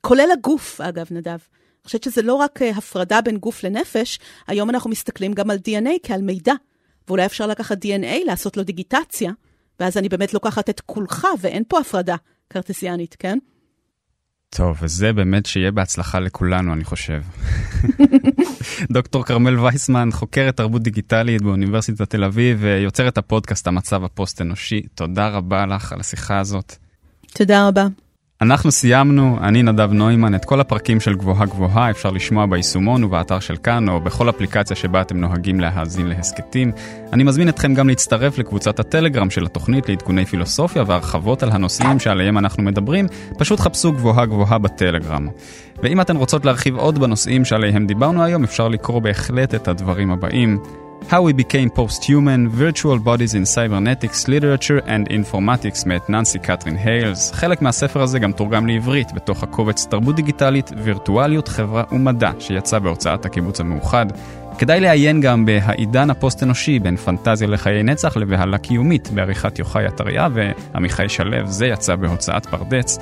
כולל 0.00 0.28
הגוף, 0.32 0.80
אגב, 0.80 1.06
נדב. 1.10 1.30
אני 1.30 1.86
חושבת 1.86 2.02
שזה 2.02 2.22
לא 2.22 2.34
רק 2.34 2.62
אה, 2.62 2.70
הפרדה 2.70 3.20
בין 3.20 3.36
גוף 3.36 3.64
לנפש, 3.64 4.18
היום 4.46 4.70
אנחנו 4.70 4.90
מסתכלים 4.90 5.32
גם 5.32 5.50
על 5.50 5.58
DNA 5.68 5.90
כעל 6.02 6.22
מידע. 6.22 6.54
ואולי 7.08 7.26
אפשר 7.26 7.46
לקחת 7.46 7.84
DNA, 7.84 8.24
לעשות 8.26 8.56
לו 8.56 8.62
דיגיטציה, 8.62 9.32
ואז 9.80 9.96
אני 9.96 10.08
באמת 10.08 10.34
לוקחת 10.34 10.70
את 10.70 10.80
כולך, 10.80 11.26
ואין 11.40 11.62
פה 11.68 11.80
הפרדה 11.80 12.16
קרטסיאנית, 12.48 13.16
כן? 13.18 13.38
טוב, 14.54 14.76
וזה 14.82 15.12
באמת 15.12 15.46
שיהיה 15.46 15.70
בהצלחה 15.70 16.20
לכולנו, 16.20 16.72
אני 16.72 16.84
חושב. 16.84 17.22
דוקטור 18.94 19.24
כרמל 19.24 19.58
וייסמן, 19.58 20.08
חוקרת 20.12 20.56
תרבות 20.56 20.82
דיגיטלית 20.82 21.42
באוניברסיטת 21.42 22.10
תל 22.10 22.24
אביב, 22.24 22.58
ויוצרת 22.60 23.18
הפודקאסט 23.18 23.66
המצב 23.66 24.04
הפוסט-אנושי. 24.04 24.82
תודה 24.94 25.28
רבה 25.28 25.66
לך 25.66 25.92
על 25.92 26.00
השיחה 26.00 26.38
הזאת. 26.38 26.74
תודה 27.34 27.68
רבה. 27.68 27.86
אנחנו 28.42 28.70
סיימנו, 28.70 29.38
אני 29.42 29.62
נדב 29.62 29.92
נוימן, 29.92 30.34
את 30.34 30.44
כל 30.44 30.60
הפרקים 30.60 31.00
של 31.00 31.14
גבוהה 31.14 31.46
גבוהה 31.46 31.90
אפשר 31.90 32.10
לשמוע 32.10 32.46
ביישומון 32.46 33.04
ובאתר 33.04 33.40
של 33.40 33.56
כאן 33.56 33.88
או 33.88 34.00
בכל 34.00 34.30
אפליקציה 34.30 34.76
שבה 34.76 35.00
אתם 35.00 35.16
נוהגים 35.16 35.60
להאזין 35.60 36.06
להסכתים. 36.06 36.72
אני 37.12 37.24
מזמין 37.24 37.48
אתכם 37.48 37.74
גם 37.74 37.88
להצטרף 37.88 38.38
לקבוצת 38.38 38.80
הטלגרם 38.80 39.30
של 39.30 39.44
התוכנית 39.44 39.88
לעדכוני 39.88 40.24
פילוסופיה 40.26 40.84
והרחבות 40.86 41.42
על 41.42 41.50
הנושאים 41.52 41.98
שעליהם 41.98 42.38
אנחנו 42.38 42.62
מדברים, 42.62 43.06
פשוט 43.38 43.60
חפשו 43.60 43.92
גבוהה 43.92 44.26
גבוהה 44.26 44.58
בטלגרם. 44.58 45.28
ואם 45.82 46.00
אתן 46.00 46.16
רוצות 46.16 46.44
להרחיב 46.44 46.76
עוד 46.76 46.98
בנושאים 46.98 47.44
שעליהם 47.44 47.86
דיברנו 47.86 48.24
היום, 48.24 48.44
אפשר 48.44 48.68
לקרוא 48.68 49.00
בהחלט 49.00 49.54
את 49.54 49.68
הדברים 49.68 50.10
הבאים. 50.10 50.58
How 51.08 51.22
We 51.22 51.32
Became 51.32 51.70
Post-Human, 51.70 52.48
Virtual 52.48 52.98
Bodies 52.98 53.34
in 53.34 53.44
Cybernetics, 53.44 54.28
Literature 54.28 54.80
and 54.86 55.08
Informatics 55.08 55.86
מאת 55.86 56.10
ננסי 56.10 56.38
קטרין 56.38 56.76
היילס. 56.76 57.32
חלק 57.32 57.62
מהספר 57.62 58.02
הזה 58.02 58.18
גם 58.18 58.32
תורגם 58.32 58.66
לעברית 58.66 59.12
בתוך 59.12 59.42
הקובץ 59.42 59.86
תרבות 59.86 60.16
דיגיטלית, 60.16 60.70
וירטואליות, 60.76 61.48
חברה 61.48 61.84
ומדע, 61.92 62.30
שיצא 62.38 62.78
בהוצאת 62.78 63.24
הקיבוץ 63.24 63.60
המאוחד. 63.60 64.06
כדאי 64.60 64.80
לעיין 64.80 65.20
גם 65.20 65.46
ב"העידן 65.46 66.10
הפוסט-אנושי" 66.10 66.78
בין 66.78 66.96
פנטזיה 66.96 67.48
לחיי 67.48 67.82
נצח 67.82 68.16
לבהלה 68.16 68.58
קיומית 68.58 69.10
בעריכת 69.14 69.58
יוחאי 69.58 69.86
עטריה 69.86 70.28
ועמיחי 70.34 71.08
שלו, 71.08 71.46
זה 71.46 71.66
יצא 71.66 71.96
בהוצאת 71.96 72.46
פרדץ. 72.46 72.98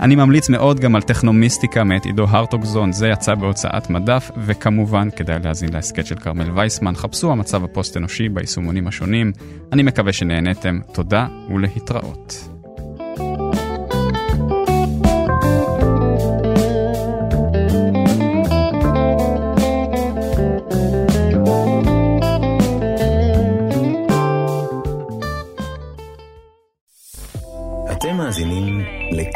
אני 0.00 0.16
ממליץ 0.16 0.48
מאוד 0.48 0.80
גם 0.80 0.96
על 0.96 1.02
טכנומיסטיקה 1.02 1.84
מאת 1.84 2.04
עידו 2.04 2.24
הרטוגזון, 2.28 2.92
זה 2.92 3.08
יצא 3.08 3.34
בהוצאת 3.34 3.90
מדף, 3.90 4.30
וכמובן 4.36 5.10
כדאי 5.10 5.38
להאזין 5.44 5.72
להסכת 5.72 6.06
של 6.06 6.16
כרמל 6.16 6.50
וייסמן, 6.54 6.94
חפשו 6.94 7.32
המצב 7.32 7.64
הפוסט-אנושי 7.64 8.28
ביישומונים 8.28 8.86
השונים. 8.86 9.32
אני 9.72 9.82
מקווה 9.82 10.12
שנהניתם, 10.12 10.78
תודה 10.92 11.26
ולהתראות. 11.54 12.51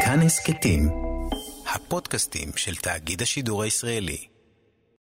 לכאן 0.06 0.22
הסכתים, 0.22 0.88
הפודקאסטים 1.74 2.48
של 2.56 2.76
תאגיד 2.76 3.22
השידור 3.22 3.62
הישראלי. 3.62 4.35